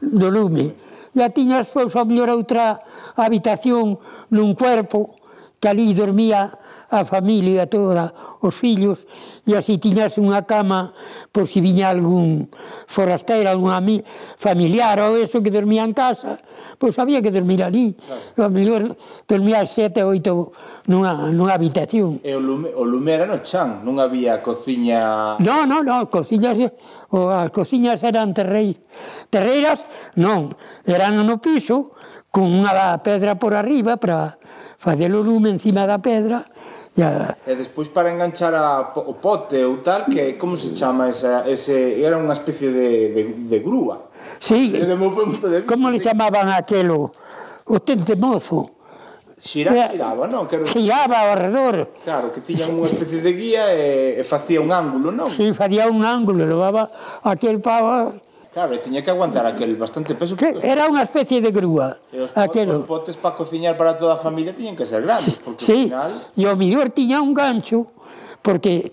do 0.00 0.32
lume. 0.32 0.74
E 1.14 1.20
a 1.22 1.28
tiñas, 1.30 1.70
pois, 1.70 1.94
ao 1.94 2.08
mellor 2.08 2.32
outra 2.32 2.80
habitación 3.14 4.00
nun 4.32 4.56
cuerpo 4.56 5.14
que 5.60 5.68
ali 5.68 5.92
dormía 5.92 6.50
a 6.90 7.04
familia 7.04 7.68
toda, 7.68 8.12
os 8.40 8.54
fillos, 8.54 9.04
e 9.44 9.52
así 9.52 9.76
tiñas 9.76 10.16
unha 10.16 10.44
cama 10.48 10.96
por 11.32 11.44
si 11.44 11.60
viña 11.60 11.92
algún 11.92 12.48
forasteiro, 12.88 13.52
algún 13.52 13.76
ami, 13.76 14.00
familiar 14.40 14.96
ou 15.04 15.20
eso 15.20 15.44
que 15.44 15.52
dormía 15.52 15.84
en 15.84 15.92
casa, 15.92 16.40
pois 16.80 16.96
había 16.96 17.20
que 17.20 17.28
dormir 17.28 17.60
ali. 17.60 17.92
Claro. 17.92 18.48
A 18.48 18.48
mellor 18.48 18.82
dormía 19.28 19.68
sete 19.68 20.00
ou 20.00 20.16
oito 20.16 20.52
nunha, 20.88 21.28
nunha 21.28 21.60
habitación. 21.60 22.24
E 22.24 22.32
o 22.32 22.40
lume, 22.40 22.72
o 22.72 22.88
lume 22.88 23.12
era 23.12 23.28
no 23.28 23.44
chan, 23.44 23.84
non 23.84 24.00
había 24.00 24.40
cociña... 24.40 25.36
Non, 25.44 25.68
non, 25.68 25.84
non, 25.84 26.08
cociña 26.08 26.56
o 27.10 27.32
as 27.32 27.48
cociñas 27.50 28.04
eran 28.04 28.36
terrei, 28.36 28.76
terreiras, 29.32 29.84
non, 30.16 30.52
eran 30.84 31.16
no 31.24 31.40
piso, 31.40 31.96
con 32.28 32.44
unha 32.44 33.00
pedra 33.00 33.40
por 33.40 33.56
arriba 33.56 33.96
para 33.96 34.36
facer 34.76 35.10
o 35.10 35.24
lume 35.24 35.48
encima 35.50 35.88
da 35.88 35.98
pedra 35.98 36.44
e, 36.92 37.02
a... 37.02 37.34
e 37.48 37.54
despois 37.56 37.88
para 37.88 38.12
enganchar 38.12 38.52
a, 38.52 38.92
o 38.94 39.14
pote 39.16 39.58
ou 39.64 39.80
tal 39.80 40.04
que 40.06 40.36
como 40.36 40.56
se 40.56 40.76
chama 40.76 41.08
esa, 41.08 41.48
ese 41.48 41.98
era 42.04 42.20
unha 42.20 42.36
especie 42.36 42.68
de, 42.68 42.88
de, 43.16 43.22
de 43.48 43.58
grúa. 43.64 44.12
Sí, 44.38 44.70
Desde 44.70 44.94
como 45.64 45.90
le 45.90 45.98
chamaban 45.98 46.52
aquelo? 46.52 47.10
O 47.68 47.76
tente 47.80 48.16
mozo 48.16 48.77
Xira, 49.40 49.70
xiraba, 49.94 50.26
non? 50.26 50.50
Quero... 50.50 50.66
Xiraba 50.66 51.30
ao 51.30 51.34
redor. 51.38 51.94
Claro, 52.02 52.34
que 52.34 52.42
tiña 52.42 52.66
unha 52.66 52.90
especie 52.90 53.22
de 53.22 53.32
guía 53.38 53.70
e, 53.70 54.18
e 54.18 54.22
facía 54.26 54.58
un 54.58 54.74
ángulo, 54.74 55.14
non? 55.14 55.30
Si, 55.30 55.46
sí, 55.46 55.54
facía 55.54 55.86
un 55.86 56.02
ángulo, 56.02 56.42
levaba 56.42 56.90
aquel 57.22 57.62
pavo... 57.62 58.18
Claro, 58.50 58.74
e 58.74 58.82
tiña 58.82 59.06
que 59.06 59.14
aguantar 59.14 59.46
aquel 59.46 59.78
bastante 59.78 60.18
peso. 60.18 60.34
Que 60.34 60.58
era 60.66 60.90
unha 60.90 61.06
especie 61.06 61.38
de 61.38 61.54
grúa. 61.54 61.94
E 62.10 62.18
os, 62.18 62.34
aquelo. 62.34 62.82
os 62.82 62.90
potes 62.90 63.14
para 63.14 63.38
cociñar 63.38 63.78
para 63.78 63.94
toda 63.94 64.18
a 64.18 64.20
familia 64.20 64.50
tiñan 64.50 64.74
que 64.74 64.82
ser 64.82 65.06
grandes, 65.06 65.38
sí, 65.38 65.42
porque 65.44 65.62
sí, 65.62 65.78
ao 65.94 66.10
final... 66.10 66.12
E 66.34 66.42
o 66.50 66.54
mellor 66.58 66.90
tiña 66.90 67.22
un 67.22 67.30
gancho, 67.30 67.94
porque 68.42 68.90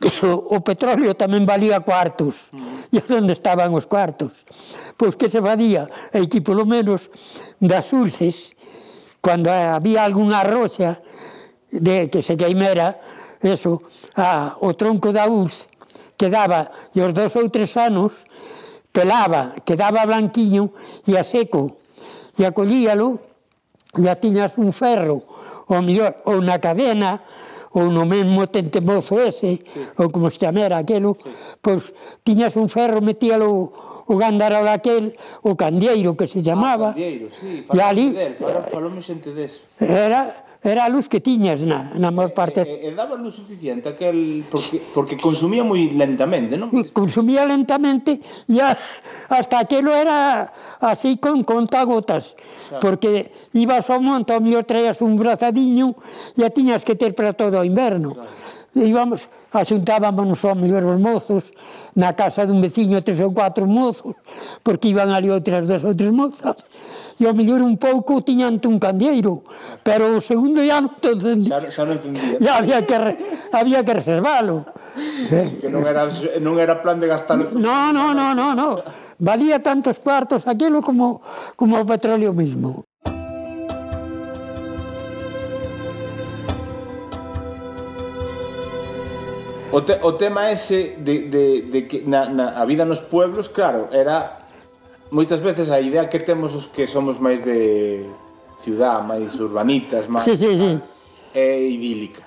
o, 0.24 0.56
o 0.56 0.58
petróleo 0.64 1.12
tamén 1.12 1.44
valía 1.44 1.84
cuartos. 1.84 2.48
Mm. 2.56 2.96
E 2.96 3.00
onde 3.20 3.36
estaban 3.36 3.76
os 3.76 3.84
cuartos? 3.84 4.48
Pois 4.96 5.18
que 5.18 5.28
se 5.28 5.44
valía, 5.44 5.84
e 6.14 6.24
que 6.24 6.40
polo 6.40 6.64
menos 6.64 7.10
das 7.60 7.92
urces 7.92 8.53
cando 9.24 9.48
había 9.48 10.04
algunha 10.04 10.44
roxa 10.44 11.00
de 11.72 12.12
que 12.12 12.20
se 12.20 12.36
queimera 12.36 13.00
eso, 13.40 13.80
a, 14.20 14.60
o 14.60 14.76
tronco 14.76 15.16
da 15.16 15.24
uz 15.24 15.66
quedaba, 16.20 16.70
e 16.92 17.00
os 17.00 17.16
dous 17.16 17.32
ou 17.40 17.48
tres 17.48 17.72
anos 17.80 18.28
pelaba, 18.92 19.56
quedaba 19.64 20.04
blanquiño 20.06 20.70
e 21.08 21.16
a 21.16 21.24
seco, 21.24 21.80
e 22.38 22.44
acollíalo, 22.44 23.18
e 23.96 24.04
a 24.06 24.14
tiñas 24.20 24.60
un 24.60 24.70
ferro, 24.70 25.24
ou 25.66 25.80
mellor, 25.82 26.14
ou 26.28 26.38
na 26.44 26.60
cadena, 26.60 27.24
ou 27.74 27.90
no 27.90 28.06
mesmo 28.06 28.46
tentemozo 28.46 29.18
ese, 29.18 29.58
sí. 29.58 29.82
ou 29.98 30.08
como 30.08 30.30
se 30.30 30.38
chamera 30.38 30.78
aquelo, 30.78 31.18
sí. 31.18 31.28
pois 31.60 31.90
tiñas 32.22 32.54
un 32.54 32.70
ferro, 32.70 33.02
metíalo 33.02 33.74
o 34.06 34.14
gándaro 34.16 34.62
aquel, 34.70 35.12
o 35.42 35.58
candeeiro 35.58 36.14
que 36.14 36.30
se 36.30 36.40
chamaba. 36.40 36.90
Ah, 36.90 36.94
candeeiro, 36.94 37.26
sí, 37.28 37.66
para 37.66 37.76
e 37.76 37.80
ali, 37.82 38.06
falou 38.70 38.94
xente 39.02 39.34
deso. 39.34 39.66
Era 39.82 40.53
era 40.64 40.84
a 40.84 40.88
luz 40.88 41.12
que 41.12 41.20
tiñas 41.20 41.60
na, 41.60 41.92
na 42.00 42.08
maior 42.08 42.32
eh, 42.32 42.38
parte. 42.40 42.60
E, 42.64 42.88
e, 42.88 42.88
e 42.88 42.96
daba 42.96 43.20
luz 43.20 43.36
suficiente 43.36 43.92
aquel 43.92 44.42
porque, 44.48 44.80
porque 44.96 45.14
consumía 45.20 45.60
moi 45.60 45.92
lentamente, 45.92 46.56
non? 46.56 46.72
Consumía 46.96 47.44
lentamente 47.44 48.16
e 48.48 48.56
a, 48.64 48.72
hasta 49.28 49.60
aquelo 49.60 49.92
era 49.92 50.48
así 50.80 51.20
con 51.20 51.44
contagotas, 51.44 52.32
claro. 52.72 52.80
porque 52.80 53.28
ibas 53.52 53.92
ao 53.92 54.00
monte, 54.00 54.32
ao 54.32 54.40
mellor 54.40 54.64
traías 54.64 55.04
un 55.04 55.20
brazadiño 55.20 55.92
e 56.32 56.48
tiñas 56.48 56.80
que 56.80 56.96
ter 56.96 57.12
para 57.12 57.36
todo 57.36 57.60
o 57.60 57.64
inverno. 57.68 58.16
Claro 58.16 58.54
íbamos, 58.74 59.28
axuntábamos 59.54 60.42
ao 60.42 60.58
mellor 60.58 60.82
os 60.82 60.98
mozos 60.98 61.54
na 61.94 62.10
casa 62.18 62.42
dun 62.42 62.58
veciño 62.58 62.98
tres 63.06 63.22
ou 63.22 63.30
cuatro 63.30 63.70
mozos 63.70 64.18
porque 64.66 64.90
iban 64.90 65.14
ali 65.14 65.30
outras 65.30 65.70
dos 65.70 65.86
outras 65.86 66.10
mozas 66.10 66.58
e 67.18 67.22
ao 67.26 67.34
mellor 67.34 67.62
un 67.62 67.78
pouco 67.78 68.22
tiñante 68.22 68.66
un 68.66 68.82
candeeiro, 68.82 69.46
pero 69.86 70.18
o 70.18 70.20
segundo 70.20 70.58
xa 70.64 70.82
non 70.82 70.90
te 70.98 71.14
encendía. 71.14 71.62
Xa, 71.70 71.70
xa 71.70 71.82
non 71.86 71.96
encendía. 71.98 72.38
Ya 72.42 72.58
había 72.58 72.82
que, 72.82 72.96
había 73.54 73.80
que 73.86 73.92
reservalo. 73.94 74.66
Sí. 75.30 75.62
Que 75.62 75.68
non 75.70 75.86
era, 75.86 76.10
non 76.42 76.58
era 76.58 76.82
plan 76.82 76.98
de 76.98 77.06
gastar... 77.06 77.38
No, 77.54 77.94
no, 77.94 78.14
no, 78.14 78.34
no, 78.34 78.54
no. 78.54 78.82
Valía 79.18 79.62
tantos 79.62 80.02
cuartos 80.02 80.46
aquilo 80.50 80.82
como, 80.82 81.22
como 81.54 81.78
o 81.78 81.86
petróleo 81.86 82.34
mismo. 82.34 82.82
O, 89.74 89.82
te, 89.82 89.98
o 90.02 90.14
tema 90.14 90.54
ese 90.54 90.94
de, 91.02 91.26
de, 91.26 91.62
de 91.66 91.88
que 91.90 92.06
na, 92.06 92.30
na, 92.30 92.54
a 92.54 92.62
vida 92.62 92.86
nos 92.86 93.02
pueblos, 93.02 93.50
claro, 93.50 93.90
era 93.90 94.38
moitas 95.14 95.38
veces 95.38 95.70
a 95.70 95.78
idea 95.78 96.10
que 96.10 96.18
temos 96.18 96.58
os 96.58 96.66
que 96.66 96.90
somos 96.90 97.22
máis 97.22 97.38
de 97.46 98.02
ciudad, 98.58 99.06
máis 99.06 99.30
urbanitas, 99.38 100.10
máis 100.10 100.26
sí, 100.26 100.34
sí, 100.34 100.58
sí. 100.58 100.82
é 101.30 101.62
idílica. 101.62 102.26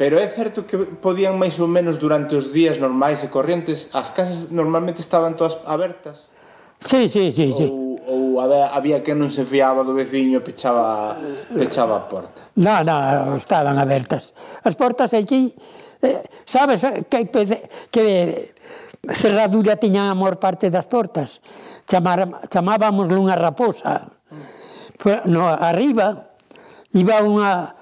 Pero 0.00 0.16
é 0.16 0.24
certo 0.32 0.64
que 0.64 0.80
podían 1.04 1.36
máis 1.36 1.60
ou 1.60 1.68
menos 1.68 2.00
durante 2.00 2.32
os 2.32 2.48
días 2.48 2.80
normais 2.80 3.20
e 3.20 3.28
corrientes, 3.28 3.92
as 3.92 4.08
casas 4.16 4.48
normalmente 4.48 5.04
estaban 5.04 5.36
todas 5.36 5.60
abertas. 5.68 6.32
Sí, 6.80 7.06
sí, 7.06 7.30
sí, 7.30 7.52
ou, 7.52 7.54
sí. 7.54 7.66
Ou 8.08 8.40
había, 8.40 8.72
había 8.72 8.98
que 9.04 9.12
non 9.12 9.28
se 9.28 9.44
fiaba 9.44 9.84
do 9.84 9.92
veciño 9.92 10.40
e 10.40 10.42
pechaba, 10.42 11.20
pechaba 11.52 12.00
a 12.00 12.04
porta. 12.08 12.40
Non, 12.56 12.88
non, 12.88 13.36
estaban 13.36 13.76
abertas. 13.76 14.32
As 14.64 14.72
portas 14.74 15.12
aquí, 15.12 15.52
eh, 16.00 16.24
sabes, 16.48 16.80
que, 17.12 17.28
que 17.92 18.04
Cerradura 19.02 19.74
tiñan 19.82 20.06
a 20.06 20.14
maior 20.14 20.38
parte 20.38 20.70
das 20.70 20.86
portas. 20.86 21.42
Chamar, 21.90 22.46
chamábamos 22.46 23.10
unha 23.10 23.34
raposa. 23.34 24.14
No, 25.26 25.50
arriba 25.50 26.30
iba 26.94 27.18
unha 27.18 27.74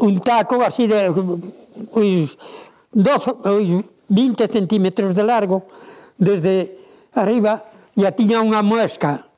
un 0.00 0.16
taco 0.24 0.64
así 0.64 0.88
de 0.88 1.12
uns 1.12 2.40
12, 2.96 3.44
uns 3.44 3.84
20 4.08 4.48
centímetros 4.48 5.12
de 5.12 5.20
largo 5.20 5.68
desde 6.16 6.80
arriba 7.12 7.68
e 7.92 8.08
tiña 8.16 8.40
unha 8.40 8.64
muesca 8.64 9.28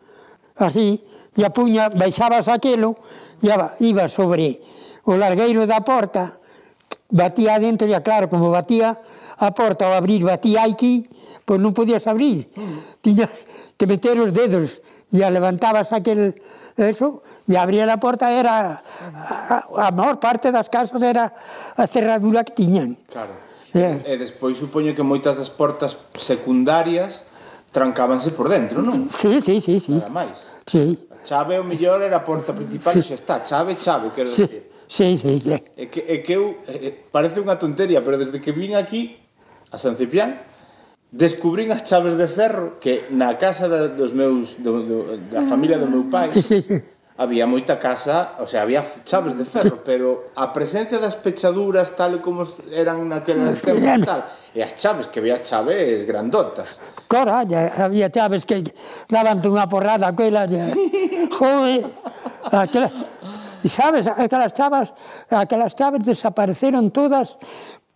así 0.62 1.02
e 1.34 1.42
a 1.42 1.50
puña 1.50 1.90
baixabas 1.90 2.46
aquelo 2.46 2.94
e 3.42 3.50
iba 3.82 4.06
sobre 4.06 4.62
o 5.02 5.18
largueiro 5.18 5.66
da 5.66 5.82
porta 5.82 6.38
batía 7.10 7.58
dentro 7.58 7.90
e 7.90 7.98
claro, 7.98 8.30
como 8.30 8.54
batía 8.54 8.94
a 9.38 9.54
porta 9.54 9.86
ao 9.86 9.94
abrir 9.94 10.26
batía 10.26 10.66
aquí, 10.66 11.06
pois 11.46 11.62
non 11.62 11.70
podías 11.72 12.10
abrir. 12.10 12.50
Tiña 13.00 13.30
que 13.78 13.86
meter 13.86 14.18
os 14.18 14.34
dedos 14.34 14.82
e 15.14 15.22
a 15.22 15.30
levantabas 15.30 15.94
aquel 15.94 16.34
eso 16.74 17.22
e 17.46 17.54
abría 17.54 17.86
a 17.86 17.98
porta 17.98 18.30
era 18.30 18.82
a, 18.82 19.56
a 19.62 19.88
maior 19.94 20.18
parte 20.18 20.50
das 20.50 20.66
casas 20.68 21.00
era 21.02 21.30
a 21.78 21.84
cerradura 21.86 22.42
que 22.42 22.54
tiñan. 22.54 22.98
Claro. 23.10 23.34
Yeah. 23.74 24.02
E 24.02 24.18
despois 24.18 24.58
supoño 24.58 24.96
que 24.96 25.04
moitas 25.06 25.38
das 25.38 25.52
portas 25.52 25.94
secundarias 26.18 27.28
trancábanse 27.70 28.32
por 28.32 28.48
dentro, 28.48 28.80
non? 28.80 29.06
Sí, 29.12 29.38
sí, 29.44 29.60
sí, 29.60 29.78
sí. 29.78 29.94
Nada 29.94 30.10
máis. 30.10 30.36
Sí. 30.66 30.96
A 31.12 31.22
chave 31.22 31.60
o 31.60 31.64
mellor 31.64 32.00
era 32.00 32.18
a 32.18 32.24
porta 32.24 32.50
principal 32.56 32.96
sí. 32.96 33.00
e 33.00 33.06
xa 33.12 33.14
está, 33.14 33.34
chave, 33.44 33.76
chave, 33.76 34.10
quero 34.16 34.30
sí. 34.30 34.48
decir. 34.48 34.62
Sí, 34.88 35.20
sí, 35.20 35.36
sí. 35.38 35.52
É 35.52 35.84
que, 35.86 36.00
é 36.00 36.16
que 36.24 36.32
eu, 36.32 36.64
eh, 36.64 36.88
eh, 36.88 36.92
parece 37.12 37.44
unha 37.44 37.60
tontería, 37.60 38.00
pero 38.00 38.16
desde 38.16 38.40
que 38.40 38.56
vin 38.56 38.72
aquí 38.72 39.20
a 39.70 39.76
San 39.78 39.96
Ciprián, 39.96 40.40
descubrín 41.12 41.72
as 41.72 41.84
chaves 41.84 42.16
de 42.16 42.28
ferro 42.28 42.76
que 42.80 43.08
na 43.10 43.36
casa 43.40 43.68
da, 43.68 43.88
dos 43.88 44.12
meus, 44.12 44.60
do, 44.60 44.84
do, 44.84 44.98
da 45.32 45.40
familia 45.48 45.80
do 45.80 45.88
meu 45.88 46.04
pai 46.12 46.28
sí, 46.28 46.44
sí, 46.44 46.60
sí. 46.60 46.76
había 47.16 47.48
moita 47.48 47.80
casa, 47.80 48.36
o 48.38 48.46
sea, 48.46 48.62
había 48.62 48.84
chaves 49.08 49.32
de 49.34 49.48
ferro, 49.48 49.80
sí. 49.80 49.82
pero 49.88 50.30
a 50.36 50.52
presencia 50.52 51.00
das 51.00 51.16
pechaduras 51.16 51.96
tal 51.96 52.20
como 52.20 52.44
eran 52.70 53.08
naquelas 53.08 53.64
tempos 53.64 54.04
tal, 54.04 54.22
e 54.52 54.60
as 54.60 54.76
chaves, 54.76 55.08
que 55.08 55.24
había 55.24 55.40
chaves 55.40 56.04
grandotas. 56.04 56.78
Coralla, 57.08 57.72
había 57.80 58.12
chaves 58.12 58.44
que 58.44 58.60
daban 59.08 59.40
unha 59.40 59.64
porrada 59.66 60.12
aquela. 60.12 60.44
Sí. 60.44 60.70
Joder, 61.32 61.88
aquela, 62.52 62.92
E 63.64 63.68
sabes, 63.68 64.06
aquelas 64.06 64.52
chaves, 64.54 64.92
aquelas 65.30 65.74
chaves 65.74 66.06
desapareceron 66.06 66.90
todas 66.94 67.34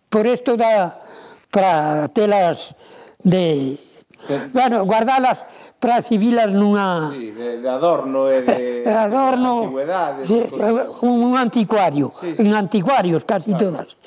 por 0.09 0.27
isto 0.27 0.57
da 0.59 0.99
para 1.53 2.07
telas 2.09 2.73
de 3.21 3.77
eh, 4.27 4.49
Bueno, 4.51 4.85
guardalas 4.85 5.45
para 5.79 5.99
exhibilas 5.99 6.49
nunha... 6.49 7.11
Sí, 7.13 7.29
de, 7.29 7.61
de 7.61 7.69
adorno 7.69 8.25
e 8.31 8.41
de, 8.41 8.81
de 8.81 8.89
adorno, 8.89 9.61
de 9.61 9.65
antigüedades. 9.69 10.29
De, 10.29 10.85
un 11.01 11.37
anticuario, 11.37 12.09
sí, 12.09 12.33
sí. 12.35 12.41
en 12.41 12.55
anticuarios 12.55 13.23
casi 13.23 13.51
claro. 13.51 13.69
todas 13.69 13.97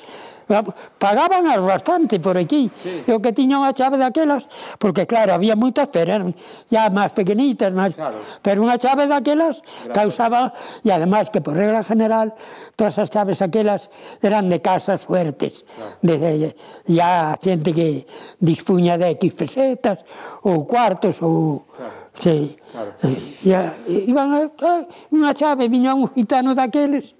pagaban 0.97 1.45
bastante 1.65 2.19
por 2.19 2.37
aquí. 2.37 2.71
Sí. 2.71 3.03
Eu 3.07 3.19
que 3.19 3.35
tiña 3.35 3.59
unha 3.59 3.75
chave 3.75 3.99
daquelas, 3.99 4.47
porque 4.79 5.03
claro, 5.03 5.35
había 5.35 5.59
moitas, 5.59 5.91
pero 5.91 6.15
eran 6.15 6.31
ya 6.71 6.87
máis 6.87 7.11
pequenitas, 7.11 7.71
máis, 7.75 7.95
claro. 7.95 8.17
pero 8.39 8.63
unha 8.63 8.79
chave 8.79 9.07
daquelas 9.07 9.59
Gracias. 9.59 9.93
causaba, 9.93 10.55
e 10.83 10.89
además 10.91 11.27
que 11.29 11.43
por 11.43 11.59
regla 11.59 11.83
general, 11.83 12.31
todas 12.79 12.95
as 12.95 13.11
chaves 13.11 13.43
aquelas 13.43 13.91
eran 14.23 14.47
de 14.47 14.63
casas 14.63 15.03
fuertes, 15.03 15.67
claro. 15.67 15.99
de, 16.01 16.55
ya 16.87 17.35
xente 17.39 17.75
que 17.75 18.07
dispuña 18.39 18.95
de 18.95 19.19
X 19.19 19.35
pesetas, 19.35 20.07
ou 20.47 20.63
cuartos, 20.63 21.19
ou... 21.19 21.67
Claro 21.75 21.96
Sí. 22.19 22.57
Claro. 22.71 22.91
Eh, 23.03 23.13
e, 23.45 23.49
e, 23.49 23.53
eh, 23.53 24.03
iban 24.07 24.33
a, 24.33 24.49
eh, 24.49 24.87
unha 25.13 25.33
chave, 25.37 25.69
viña 25.69 25.93
un 25.93 26.09
gitano 26.09 26.57
daqueles, 26.57 27.13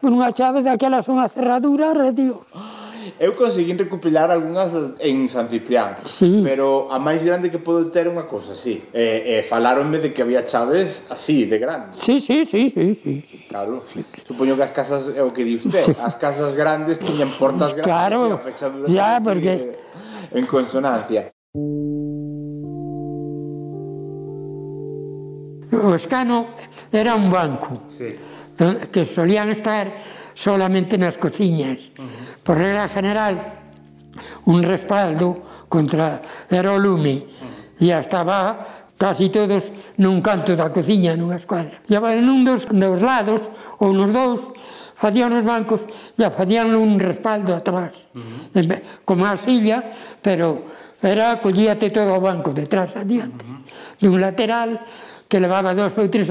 por 0.00 0.10
unha 0.12 0.30
chave 0.36 0.60
daquelas 0.60 1.08
unha 1.08 1.28
cerradura, 1.32 1.96
re 1.96 2.12
Dios. 2.12 2.44
Eu 3.16 3.32
conseguín 3.32 3.80
recopilar 3.80 4.28
algunhas 4.28 4.76
en 5.00 5.24
San 5.28 5.48
Ciprián, 5.48 5.96
sí. 6.04 6.44
pero 6.44 6.92
a 6.92 7.00
máis 7.00 7.24
grande 7.24 7.48
que 7.48 7.56
podo 7.56 7.88
ter 7.88 8.04
unha 8.04 8.28
cosa, 8.28 8.52
sí. 8.52 8.84
E, 8.92 9.24
e 9.24 9.34
falaronme 9.40 9.96
de 9.96 10.12
que 10.12 10.20
había 10.20 10.44
chaves 10.44 11.08
así, 11.08 11.48
de 11.48 11.56
grande. 11.56 11.96
Sí, 11.96 12.20
sí, 12.20 12.44
sí, 12.44 12.68
sí, 12.68 12.92
sí. 12.94 13.24
sí. 13.24 13.36
Claro. 13.48 13.88
Supoño 14.28 14.56
que 14.60 14.64
as 14.68 14.72
casas, 14.76 15.08
é 15.16 15.24
o 15.24 15.32
que 15.32 15.48
di 15.48 15.56
usted, 15.56 15.80
sí. 15.80 15.96
as 16.04 16.20
casas 16.20 16.52
grandes 16.52 17.00
tiñan 17.00 17.32
portas 17.40 17.72
grandes. 17.72 17.88
Claro, 17.88 18.36
ya, 18.92 19.16
porque... 19.24 19.72
En 20.30 20.46
consonancia. 20.46 21.32
o 25.90 25.98
escano 25.98 26.54
era 26.94 27.18
un 27.18 27.30
banco 27.30 27.82
sí. 27.90 28.14
que 28.94 29.02
solían 29.04 29.50
estar 29.50 29.90
solamente 30.34 30.96
nas 30.96 31.18
cociñas. 31.18 31.90
Uh 31.98 32.06
-huh. 32.06 32.46
Por 32.46 32.56
regla 32.56 32.86
general, 32.88 33.34
un 34.46 34.62
respaldo 34.62 35.66
contra 35.68 36.22
era 36.48 36.72
o 36.72 36.78
lume 36.78 37.18
uh 37.18 37.82
-huh. 37.82 37.84
e 37.84 37.92
estaba 37.92 38.66
casi 39.00 39.32
todos 39.32 39.72
nun 39.96 40.20
canto 40.20 40.52
da 40.54 40.68
cociña, 40.70 41.16
nunha 41.16 41.40
escuadra. 41.40 41.80
E 41.88 41.96
en 41.96 42.28
un 42.28 42.44
dos, 42.44 42.68
dos 42.68 43.00
lados, 43.00 43.48
ou 43.80 43.96
nos 43.96 44.12
dous, 44.12 44.40
facían 45.00 45.32
os 45.32 45.44
bancos 45.44 45.82
e 46.20 46.24
facían 46.28 46.76
un 46.76 47.00
respaldo 47.00 47.56
atrás, 47.56 47.96
uh 48.12 48.20
-huh. 48.20 48.80
como 49.08 49.24
a 49.24 49.40
silla, 49.40 49.96
pero 50.20 50.68
era 51.00 51.40
collíate 51.40 51.88
todo 51.88 52.12
o 52.12 52.20
banco 52.20 52.52
detrás 52.52 52.92
adiante. 52.92 53.40
Uh 53.44 53.56
-huh. 53.56 53.98
De 54.00 54.06
un 54.08 54.20
lateral 54.20 54.84
que 55.30 55.38
levaba 55.38 55.78
dous 55.78 55.94
ou 55.94 56.10
tres 56.10 56.26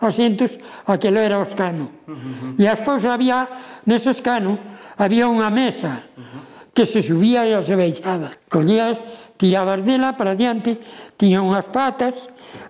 asientos, 0.00 0.56
aquilo 0.88 1.20
era 1.20 1.36
o 1.36 1.44
escano. 1.44 1.92
Uh 2.08 2.16
-huh. 2.16 2.56
E 2.56 2.64
despois 2.64 3.04
había, 3.04 3.44
nese 3.84 4.16
escano, 4.16 4.56
había 4.96 5.28
unha 5.28 5.52
mesa 5.52 6.08
uh 6.16 6.24
-huh. 6.24 6.72
que 6.72 6.88
se 6.88 7.04
subía 7.04 7.44
e 7.44 7.52
se 7.60 7.76
baixaba. 7.76 8.32
Collías, 8.48 8.96
tirabas 9.36 9.84
dela 9.84 10.16
para 10.16 10.32
diante, 10.32 10.80
tiña 11.20 11.44
unhas 11.44 11.68
patas, 11.68 12.16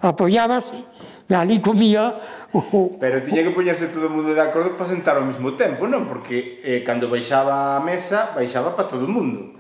apoiabas 0.03 0.67
e 1.31 1.33
ali 1.39 1.63
comía 1.63 2.19
o... 2.51 2.99
Pero 2.99 3.23
tiña 3.23 3.47
que 3.47 3.55
poñerse 3.55 3.95
todo 3.95 4.11
o 4.11 4.13
mundo 4.13 4.35
de 4.35 4.43
acordo 4.43 4.75
para 4.75 4.91
sentar 4.91 5.15
ao 5.15 5.25
mesmo 5.31 5.55
tempo, 5.55 5.87
non? 5.87 6.11
Porque 6.11 6.59
eh, 6.67 6.83
cando 6.83 7.07
baixaba 7.07 7.79
a 7.79 7.81
mesa, 7.87 8.35
baixaba 8.35 8.75
para 8.75 8.91
todo 8.91 9.07
o 9.07 9.13
mundo. 9.13 9.55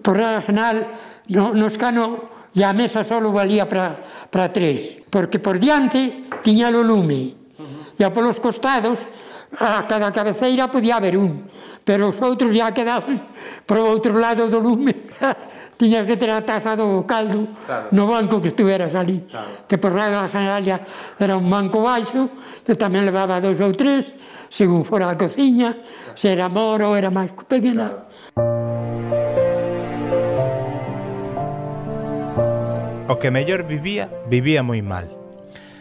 Por 0.00 0.16
nada, 0.16 0.88
no, 1.28 1.52
no 1.52 1.66
escano 1.68 2.39
e 2.54 2.60
a 2.66 2.74
mesa 2.74 3.06
só 3.06 3.22
valía 3.22 3.66
para, 3.66 3.98
para 4.30 4.50
tres, 4.50 4.98
porque 5.10 5.38
por 5.38 5.58
diante 5.58 6.26
tiña 6.42 6.70
o 6.74 6.82
lume, 6.82 7.34
e 8.00 8.04
polos 8.10 8.40
costados 8.40 8.98
a 9.58 9.84
cada 9.86 10.10
cabeceira 10.10 10.70
podía 10.70 10.96
haber 10.96 11.18
un, 11.18 11.44
pero 11.84 12.08
os 12.08 12.18
outros 12.22 12.54
já 12.54 12.70
quedaban 12.72 13.28
por 13.68 13.78
o 13.78 13.86
outro 13.86 14.14
lado 14.16 14.48
do 14.48 14.58
lume. 14.62 15.10
Tiñas 15.80 16.04
que 16.04 16.20
ter 16.20 16.28
a 16.28 16.44
taza 16.44 16.76
do 16.76 17.08
caldo 17.08 17.48
claro. 17.64 17.88
no 17.88 18.04
banco 18.04 18.36
que 18.36 18.52
estuveras 18.52 18.92
ali. 18.92 19.24
Claro. 19.24 19.64
Que 19.64 19.80
por 19.80 19.96
regla 19.96 20.28
general 20.28 20.60
era 21.16 21.34
un 21.40 21.48
banco 21.48 21.80
baixo, 21.80 22.28
que 22.68 22.76
tamén 22.76 23.08
levaba 23.08 23.40
dous 23.40 23.56
ou 23.64 23.72
tres, 23.72 24.12
según 24.52 24.84
fora 24.84 25.08
a 25.08 25.16
cociña, 25.16 25.72
claro. 25.72 26.20
se 26.20 26.28
era 26.36 26.52
moro, 26.52 26.92
era 26.92 27.08
máis 27.08 27.32
pequena. 27.48 27.96
Claro. 27.96 28.09
O 33.10 33.18
que 33.18 33.34
mellor 33.34 33.66
vivía, 33.66 34.06
vivía 34.30 34.62
moi 34.62 34.86
mal. 34.86 35.10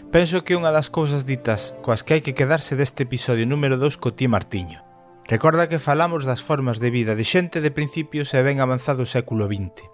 Penso 0.10 0.42
que 0.42 0.58
unha 0.58 0.74
das 0.74 0.90
cousas 0.90 1.30
ditas 1.30 1.78
coas 1.86 2.02
que 2.02 2.18
hai 2.18 2.26
que 2.26 2.34
quedarse 2.34 2.74
deste 2.74 3.06
episodio 3.06 3.46
número 3.46 3.78
2 3.78 4.02
co 4.02 4.18
ti 4.18 4.26
Martiño. 4.26 4.82
Recorda 5.30 5.70
que 5.70 5.78
falamos 5.78 6.26
das 6.26 6.42
formas 6.42 6.82
de 6.82 6.90
vida 6.90 7.14
de 7.14 7.22
xente 7.22 7.62
de 7.62 7.70
principios 7.70 8.34
e 8.34 8.42
ben 8.42 8.58
avanzado 8.58 9.06
século 9.06 9.46
XX. 9.46 9.86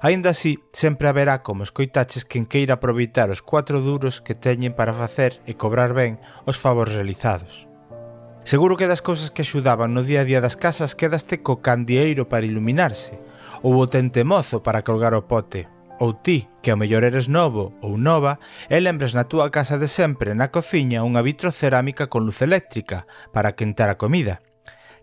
Aínda 0.00 0.32
así, 0.32 0.64
sempre 0.72 1.12
haberá 1.12 1.44
como 1.44 1.60
escoitaches 1.60 2.24
quen 2.24 2.48
queira 2.48 2.80
aproveitar 2.80 3.28
os 3.28 3.44
cuatro 3.44 3.84
duros 3.84 4.24
que 4.24 4.32
teñen 4.32 4.72
para 4.72 4.96
facer 4.96 5.44
e 5.44 5.60
cobrar 5.60 5.92
ben 5.92 6.16
os 6.48 6.56
favores 6.56 6.96
realizados. 6.96 7.68
Seguro 8.48 8.80
que 8.80 8.88
das 8.88 9.04
cousas 9.04 9.28
que 9.28 9.44
axudaban 9.44 9.92
no 9.92 10.00
día 10.00 10.24
a 10.24 10.28
día 10.28 10.40
das 10.40 10.56
casas 10.56 10.96
quedaste 10.96 11.44
co 11.44 11.60
candieiro 11.60 12.32
para 12.32 12.48
iluminarse, 12.48 13.20
ou 13.60 13.76
o 13.76 13.84
tentemozo 13.92 14.64
para 14.64 14.80
colgar 14.80 15.12
o 15.12 15.28
pote, 15.28 15.68
ou 15.98 16.14
ti, 16.14 16.48
que 16.62 16.70
ao 16.70 16.78
mellor 16.80 17.04
eres 17.04 17.28
novo 17.28 17.74
ou 17.82 17.98
nova, 17.98 18.38
e 18.70 18.78
lembres 18.80 19.12
na 19.12 19.26
túa 19.26 19.50
casa 19.50 19.76
de 19.76 19.86
sempre 19.86 20.34
na 20.34 20.48
cociña 20.48 21.04
unha 21.04 21.22
vitrocerámica 21.22 22.06
con 22.06 22.24
luz 22.24 22.40
eléctrica 22.40 23.06
para 23.34 23.54
quentar 23.58 23.90
a 23.90 24.00
comida. 24.00 24.40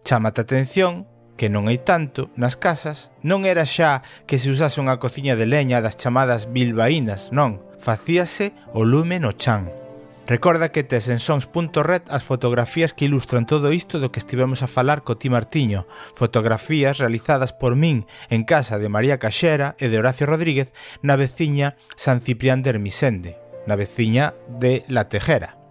Chámate 0.03 0.41
a 0.41 0.45
atención 0.47 1.05
que 1.35 1.51
non 1.51 1.67
hai 1.67 1.83
tanto 1.83 2.31
nas 2.39 2.55
casas, 2.55 3.11
non 3.21 3.43
era 3.43 3.67
xa 3.67 4.01
que 4.25 4.39
se 4.39 4.47
usase 4.49 4.79
unha 4.79 4.97
cociña 4.97 5.35
de 5.35 5.45
leña 5.45 5.83
das 5.83 5.99
chamadas 5.99 6.49
bilbaínas, 6.49 7.29
non, 7.35 7.59
facíase 7.77 8.55
o 8.71 8.87
lume 8.87 9.19
no 9.19 9.35
chan. 9.35 9.84
Recorda 10.27 10.71
que 10.71 10.83
tes 10.83 11.07
en 11.09 11.19
sons.red 11.21 12.09
as 12.09 12.25
fotografías 12.25 12.97
que 12.97 13.05
ilustran 13.05 13.45
todo 13.45 13.69
isto 13.69 14.01
do 14.01 14.09
que 14.09 14.17
estivemos 14.17 14.65
a 14.65 14.71
falar 14.71 15.05
co 15.05 15.21
Ti 15.21 15.29
Martiño, 15.29 15.85
fotografías 16.17 16.97
realizadas 16.97 17.53
por 17.53 17.77
min 17.77 18.09
en 18.33 18.41
casa 18.41 18.81
de 18.81 18.89
María 18.89 19.21
Caxera 19.21 19.77
e 19.77 19.85
de 19.85 20.01
Horacio 20.01 20.25
Rodríguez 20.25 20.73
na 21.05 21.13
veciña 21.13 21.77
San 21.93 22.25
Ciprián 22.25 22.65
de 22.65 22.73
Hermisende, 22.73 23.37
na 23.69 23.77
veciña 23.77 24.33
de 24.49 24.81
La 24.89 25.13
Tejera. 25.13 25.61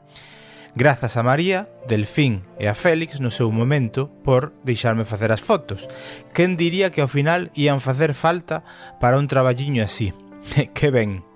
Grazas 0.79 1.19
a 1.19 1.27
María, 1.27 1.67
Delfín 1.91 2.47
e 2.55 2.71
a 2.71 2.79
Félix 2.79 3.19
no 3.19 3.35
seu 3.35 3.51
momento 3.51 4.15
por 4.23 4.55
deixarme 4.63 5.03
facer 5.03 5.35
as 5.35 5.43
fotos. 5.43 5.91
Quen 6.31 6.55
diría 6.55 6.95
que 6.95 7.03
ao 7.03 7.11
final 7.11 7.51
ían 7.59 7.83
facer 7.83 8.15
falta 8.15 8.63
para 9.03 9.19
un 9.19 9.27
traballiño 9.27 9.83
así? 9.83 10.15
que 10.79 10.95
ben! 10.95 11.34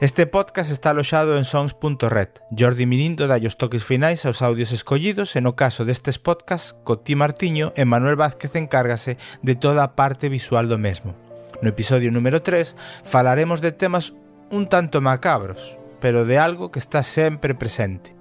Este 0.00 0.28
podcast 0.28 0.70
está 0.70 0.90
aloxado 0.90 1.36
en 1.36 1.44
sons.red. 1.44 2.28
Jordi 2.56 2.86
Mirindo 2.86 3.26
os 3.26 3.58
toques 3.58 3.82
finais 3.82 4.22
aos 4.26 4.46
audios 4.46 4.70
escollidos 4.70 5.34
e 5.34 5.42
no 5.42 5.58
caso 5.58 5.82
destes 5.82 6.22
podcast, 6.22 6.78
Coti 6.86 7.18
Martiño 7.18 7.74
e 7.74 7.82
Manuel 7.82 8.14
Vázquez 8.14 8.54
encárgase 8.54 9.18
de 9.42 9.58
toda 9.58 9.82
a 9.82 9.98
parte 9.98 10.30
visual 10.30 10.70
do 10.70 10.78
mesmo. 10.78 11.18
No 11.66 11.74
episodio 11.74 12.14
número 12.14 12.46
3 12.46 12.78
falaremos 13.02 13.58
de 13.58 13.74
temas 13.74 14.14
un 14.54 14.70
tanto 14.70 15.02
macabros, 15.02 15.74
pero 15.98 16.22
de 16.22 16.38
algo 16.38 16.70
que 16.70 16.78
está 16.78 17.02
sempre 17.02 17.58
presente, 17.58 18.14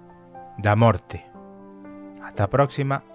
da 0.57 0.73
morte. 0.73 1.29
Ata 2.25 2.49
a 2.49 2.49
próxima. 2.49 3.05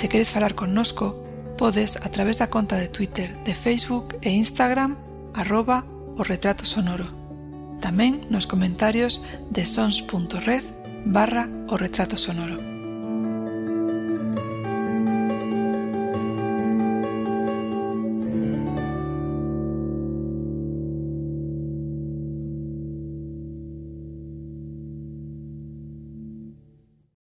Se 0.00 0.08
queres 0.08 0.30
falar 0.30 0.54
connosco, 0.54 1.22
podes 1.58 1.98
a 1.98 2.08
través 2.08 2.38
da 2.38 2.48
conta 2.48 2.76
de 2.76 2.88
Twitter, 2.88 3.36
de 3.44 3.54
Facebook 3.54 4.16
e 4.22 4.30
Instagram 4.30 4.96
arroba 5.34 5.84
o 6.16 6.24
retrato 6.24 6.64
sonoro. 6.64 7.04
Tamén 7.84 8.24
nos 8.32 8.48
comentarios 8.48 9.20
de 9.52 9.68
sons.red 9.68 10.64
barra 11.04 11.52
o 11.68 11.76
retrato 11.76 12.16
sonoro. 12.16 12.69